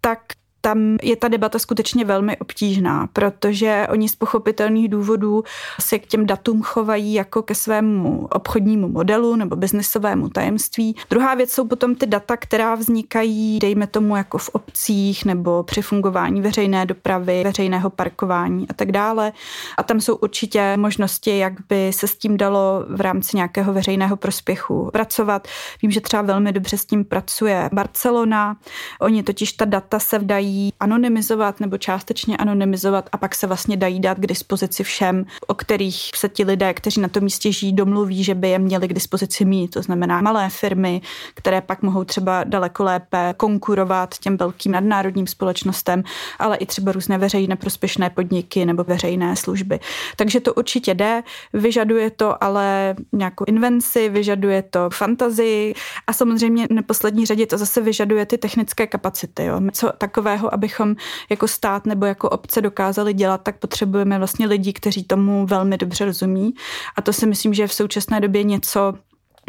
tak 0.00 0.18
tam 0.66 0.96
je 1.02 1.16
ta 1.16 1.28
debata 1.28 1.58
skutečně 1.58 2.04
velmi 2.04 2.36
obtížná, 2.36 3.08
protože 3.12 3.86
oni 3.90 4.08
z 4.08 4.16
pochopitelných 4.16 4.88
důvodů 4.88 5.44
se 5.80 5.98
k 5.98 6.06
těm 6.06 6.26
datům 6.26 6.62
chovají 6.62 7.14
jako 7.14 7.42
ke 7.42 7.54
svému 7.54 8.28
obchodnímu 8.32 8.88
modelu 8.88 9.36
nebo 9.36 9.56
biznesovému 9.56 10.28
tajemství. 10.28 10.96
Druhá 11.10 11.34
věc 11.34 11.52
jsou 11.52 11.66
potom 11.66 11.94
ty 11.94 12.06
data, 12.06 12.36
která 12.36 12.74
vznikají, 12.74 13.58
dejme 13.58 13.86
tomu 13.86 14.16
jako 14.16 14.38
v 14.38 14.48
obcích 14.48 15.24
nebo 15.24 15.62
při 15.62 15.82
fungování 15.82 16.40
veřejné 16.40 16.86
dopravy, 16.86 17.42
veřejného 17.44 17.90
parkování 17.90 18.66
a 18.68 18.74
tak 18.74 18.92
dále. 18.92 19.32
A 19.78 19.82
tam 19.82 20.00
jsou 20.00 20.16
určitě 20.16 20.76
možnosti, 20.76 21.38
jak 21.38 21.52
by 21.68 21.92
se 21.92 22.08
s 22.08 22.16
tím 22.16 22.36
dalo 22.36 22.84
v 22.88 23.00
rámci 23.00 23.36
nějakého 23.36 23.72
veřejného 23.72 24.16
prospěchu 24.16 24.90
pracovat. 24.92 25.48
Vím, 25.82 25.90
že 25.90 26.00
třeba 26.00 26.22
velmi 26.22 26.52
dobře 26.52 26.78
s 26.78 26.84
tím 26.84 27.04
pracuje 27.04 27.70
Barcelona. 27.72 28.56
Oni 29.00 29.22
totiž 29.22 29.52
ta 29.52 29.64
data 29.64 29.98
se 29.98 30.18
vdají 30.18 30.55
anonymizovat 30.80 31.60
nebo 31.60 31.78
částečně 31.78 32.36
anonymizovat 32.36 33.08
a 33.12 33.16
pak 33.16 33.34
se 33.34 33.46
vlastně 33.46 33.76
dají 33.76 34.00
dát 34.00 34.18
k 34.18 34.26
dispozici 34.26 34.84
všem, 34.84 35.24
o 35.46 35.54
kterých 35.54 36.10
se 36.14 36.28
ti 36.28 36.44
lidé, 36.44 36.74
kteří 36.74 37.00
na 37.00 37.08
tom 37.08 37.24
místě 37.24 37.52
žijí, 37.52 37.72
domluví, 37.72 38.24
že 38.24 38.34
by 38.34 38.48
je 38.48 38.58
měli 38.58 38.88
k 38.88 38.92
dispozici 38.92 39.44
mít. 39.44 39.70
To 39.70 39.82
znamená 39.82 40.20
malé 40.20 40.48
firmy, 40.50 41.00
které 41.34 41.60
pak 41.60 41.82
mohou 41.82 42.04
třeba 42.04 42.44
daleko 42.44 42.84
lépe 42.84 43.34
konkurovat 43.36 44.18
těm 44.18 44.36
velkým 44.36 44.72
nadnárodním 44.72 45.26
společnostem, 45.26 46.02
ale 46.38 46.56
i 46.56 46.66
třeba 46.66 46.92
různé 46.92 47.18
veřejné 47.18 47.56
prospěšné 47.56 48.10
podniky 48.10 48.64
nebo 48.64 48.84
veřejné 48.84 49.36
služby. 49.36 49.80
Takže 50.16 50.40
to 50.40 50.54
určitě 50.54 50.94
jde, 50.94 51.22
vyžaduje 51.52 52.10
to 52.10 52.44
ale 52.44 52.94
nějakou 53.12 53.44
invenci, 53.44 54.08
vyžaduje 54.08 54.62
to 54.62 54.90
fantazii 54.90 55.74
a 56.06 56.12
samozřejmě 56.12 56.66
neposlední 56.70 57.26
řadě 57.26 57.46
to 57.46 57.58
zase 57.58 57.80
vyžaduje 57.80 58.26
ty 58.26 58.38
technické 58.38 58.86
kapacity. 58.86 59.44
Jo. 59.44 59.60
Co 59.72 59.92
takového 59.98 60.45
toho, 60.46 60.54
abychom 60.54 60.96
jako 61.30 61.48
stát 61.48 61.86
nebo 61.86 62.06
jako 62.06 62.28
obce 62.28 62.60
dokázali 62.60 63.14
dělat, 63.14 63.42
tak 63.42 63.58
potřebujeme 63.58 64.18
vlastně 64.18 64.46
lidi, 64.46 64.72
kteří 64.72 65.04
tomu 65.04 65.46
velmi 65.46 65.78
dobře 65.78 66.04
rozumí. 66.04 66.54
A 66.96 67.02
to 67.02 67.12
si 67.12 67.26
myslím, 67.26 67.54
že 67.54 67.62
je 67.62 67.68
v 67.68 67.74
současné 67.74 68.20
době 68.20 68.42
něco, 68.42 68.94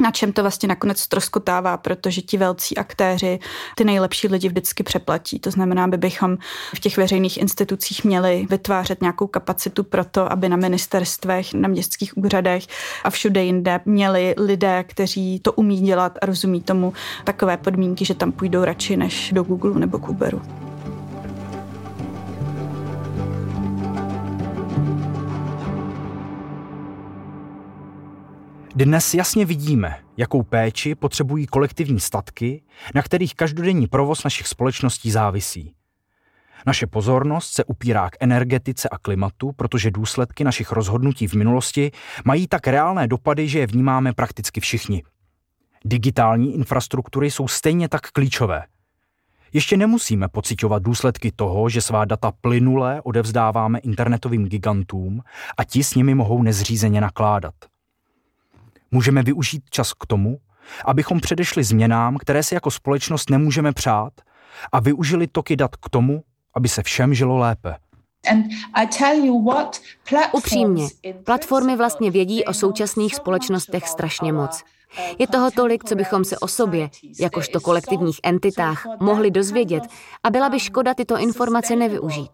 na 0.02 0.12
čem 0.12 0.34
to 0.34 0.42
vlastně 0.42 0.70
nakonec 0.70 1.00
stroskotává, 1.00 1.78
protože 1.78 2.22
ti 2.22 2.38
velcí 2.38 2.78
aktéři 2.78 3.40
ty 3.76 3.84
nejlepší 3.84 4.28
lidi 4.28 4.48
vždycky 4.48 4.84
přeplatí. 4.84 5.40
To 5.40 5.52
znamená, 5.52 5.84
aby 5.84 5.98
bychom 5.98 6.38
v 6.76 6.80
těch 6.80 6.98
veřejných 6.98 7.38
institucích 7.38 8.04
měli 8.04 8.48
vytvářet 8.50 9.02
nějakou 9.02 9.28
kapacitu 9.28 9.84
pro 9.84 10.06
to, 10.06 10.32
aby 10.32 10.50
na 10.50 10.58
ministerstvech, 10.58 11.54
na 11.54 11.68
městských 11.68 12.18
úřadech 12.18 12.64
a 13.04 13.10
všude 13.10 13.44
jinde 13.44 13.80
měli 13.86 14.36
lidé, 14.38 14.84
kteří 14.84 15.40
to 15.40 15.54
umí 15.54 15.82
dělat 15.82 16.18
a 16.22 16.26
rozumí 16.26 16.62
tomu 16.62 16.94
takové 17.24 17.58
podmínky, 17.58 18.06
že 18.06 18.14
tam 18.14 18.32
půjdou 18.32 18.64
radši 18.64 18.98
než 18.98 19.32
do 19.34 19.44
Google 19.44 19.80
nebo 19.80 20.00
k 20.00 20.10
Uberu. 20.10 20.42
Dnes 28.78 29.14
jasně 29.14 29.46
vidíme, 29.46 30.00
jakou 30.18 30.44
péči 30.44 30.96
potřebují 30.96 31.48
kolektivní 31.48 32.00
statky, 32.00 32.64
na 32.96 33.02
kterých 33.02 33.36
každodenní 33.36 33.88
provoz 33.88 34.24
našich 34.24 34.48
společností 34.48 35.12
závisí. 35.12 35.74
Naše 36.66 36.88
pozornost 36.88 37.50
se 37.54 37.64
upírá 37.64 38.10
k 38.10 38.16
energetice 38.20 38.90
a 38.90 38.98
klimatu, 38.98 39.52
protože 39.52 39.92
důsledky 39.92 40.44
našich 40.44 40.72
rozhodnutí 40.72 41.28
v 41.28 41.34
minulosti 41.34 41.92
mají 42.26 42.48
tak 42.48 42.68
reálné 42.68 43.08
dopady, 43.08 43.48
že 43.48 43.60
je 43.60 43.68
vnímáme 43.68 44.14
prakticky 44.14 44.60
všichni. 44.60 45.04
Digitální 45.86 46.56
infrastruktury 46.56 47.32
jsou 47.32 47.48
stejně 47.48 47.90
tak 47.90 48.12
klíčové. 48.12 48.64
Ještě 49.54 49.78
nemusíme 49.78 50.28
pocitovat 50.28 50.84
důsledky 50.84 51.32
toho, 51.32 51.70
že 51.70 51.82
svá 51.82 52.06
data 52.06 52.32
plynule 52.42 53.02
odevzdáváme 53.02 53.80
internetovým 53.80 54.46
gigantům 54.48 55.22
a 55.58 55.64
ti 55.64 55.84
s 55.84 55.96
nimi 55.96 56.16
mohou 56.16 56.44
nezřízeně 56.44 57.02
nakládat– 57.02 57.54
Můžeme 58.92 59.24
využít 59.24 59.64
čas 59.70 59.94
k 59.94 60.06
tomu, 60.06 60.38
abychom 60.86 61.20
předešli 61.20 61.64
změnám, 61.64 62.18
které 62.18 62.44
si 62.44 62.54
jako 62.54 62.72
společnost 62.72 63.30
nemůžeme 63.30 63.72
přát 63.74 64.14
a 64.72 64.80
využili 64.80 65.28
toky 65.28 65.56
dat 65.56 65.76
k 65.76 65.90
tomu, 65.90 66.24
aby 66.54 66.70
se 66.70 66.84
všem 66.84 67.14
žilo 67.14 67.38
lépe. 67.38 67.76
Upřímně, 70.32 70.88
platformy 71.24 71.78
vlastně 71.78 72.12
vědí 72.12 72.46
o 72.46 72.54
současných 72.54 73.16
společnostech 73.16 73.88
strašně 73.88 74.34
moc. 74.34 74.64
Je 75.20 75.28
toho 75.28 75.52
tolik, 75.52 75.84
co 75.84 75.96
bychom 75.96 76.24
se 76.24 76.38
o 76.38 76.48
sobě, 76.48 76.90
jakožto 77.20 77.60
kolektivních 77.60 78.20
entitách, 78.24 78.86
mohli 79.00 79.32
dozvědět 79.32 79.84
a 80.24 80.30
byla 80.30 80.50
by 80.50 80.60
škoda 80.60 80.94
tyto 80.94 81.18
informace 81.18 81.76
nevyužít. 81.76 82.32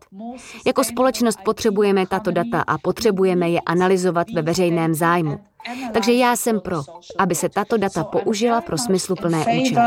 Jako 0.66 0.84
společnost 0.84 1.40
potřebujeme 1.46 2.08
tato 2.08 2.32
data 2.32 2.64
a 2.68 2.78
potřebujeme 2.78 3.50
je 3.50 3.62
analyzovat 3.62 4.28
ve 4.30 4.42
veřejném 4.42 4.94
zájmu. 4.96 5.40
Takže 5.94 6.14
já 6.14 6.36
jsem 6.36 6.60
pro, 6.60 6.82
aby 7.18 7.36
se 7.36 7.50
tato 7.50 7.78
data 7.78 8.04
použila 8.04 8.62
pro 8.62 8.78
smysluplné 8.78 9.40
účely. 9.40 9.82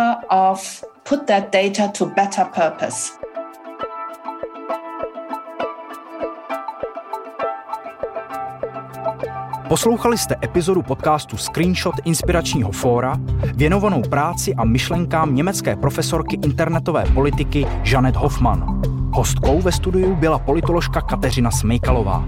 Poslouchali 9.69 10.19
jste 10.19 10.37
epizodu 10.45 10.83
podcastu 10.83 11.37
Screenshot 11.37 11.95
Inspiračního 12.05 12.73
fóra 12.73 13.17
věnovanou 13.55 14.03
práci 14.03 14.55
a 14.55 14.65
myšlenkám 14.65 15.35
německé 15.35 15.77
profesorky 15.77 16.39
internetové 16.45 17.05
politiky 17.15 17.67
Janet 17.85 18.17
Hoffman. 18.17 18.81
Hostkou 19.13 19.61
ve 19.61 19.73
studiu 19.73 20.15
byla 20.15 20.39
politoložka 20.39 21.01
Kateřina 21.01 21.51
Smejkalová. 21.51 22.25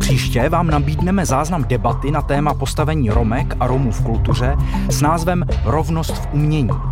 Příště 0.00 0.48
vám 0.48 0.66
nabídneme 0.66 1.26
záznam 1.26 1.64
debaty 1.64 2.10
na 2.10 2.22
téma 2.22 2.54
postavení 2.54 3.10
Romek 3.10 3.56
a 3.60 3.66
Romů 3.66 3.90
v 3.90 4.04
kultuře 4.04 4.56
s 4.88 5.02
názvem 5.02 5.46
Rovnost 5.64 6.14
v 6.14 6.28
umění. 6.32 6.91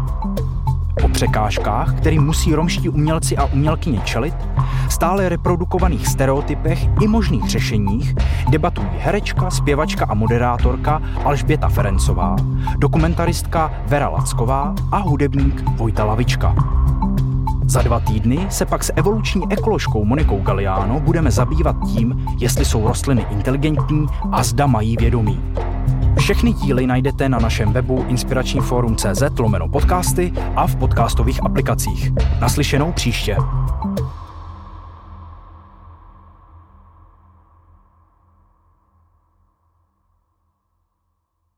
Překážkách, 1.12 1.94
kterým 1.96 2.22
musí 2.22 2.54
romští 2.54 2.88
umělci 2.88 3.36
a 3.36 3.44
umělkyně 3.44 4.00
čelit, 4.04 4.34
stále 4.88 5.28
reprodukovaných 5.28 6.08
stereotypech 6.08 6.88
i 7.00 7.08
možných 7.08 7.50
řešeních 7.50 8.14
debatují 8.50 8.88
herečka, 8.98 9.50
zpěvačka 9.50 10.06
a 10.08 10.14
moderátorka 10.14 11.02
Alžběta 11.24 11.68
Ferencová, 11.68 12.36
dokumentaristka 12.78 13.72
Vera 13.86 14.08
Lacková 14.08 14.74
a 14.92 14.98
hudebník 14.98 15.62
Vojta 15.76 16.04
Lavička. 16.04 16.54
Za 17.64 17.82
dva 17.82 18.00
týdny 18.00 18.46
se 18.48 18.66
pak 18.66 18.84
s 18.84 18.92
evoluční 18.96 19.42
ekoložkou 19.50 20.04
Monikou 20.04 20.40
Galiano 20.40 21.00
budeme 21.00 21.30
zabývat 21.30 21.76
tím, 21.92 22.26
jestli 22.38 22.64
jsou 22.64 22.88
rostliny 22.88 23.26
inteligentní 23.30 24.06
a 24.32 24.42
zda 24.42 24.66
mají 24.66 24.96
vědomí. 24.96 25.40
Všechny 26.20 26.52
díly 26.52 26.86
najdete 26.86 27.28
na 27.28 27.38
našem 27.38 27.72
webu 27.72 28.04
inspiračníforum.cz 28.08 29.38
lomeno 29.38 29.68
podcasty 29.68 30.32
a 30.56 30.66
v 30.66 30.76
podcastových 30.76 31.44
aplikacích. 31.44 32.12
Naslyšenou 32.40 32.92
příště. 32.92 33.36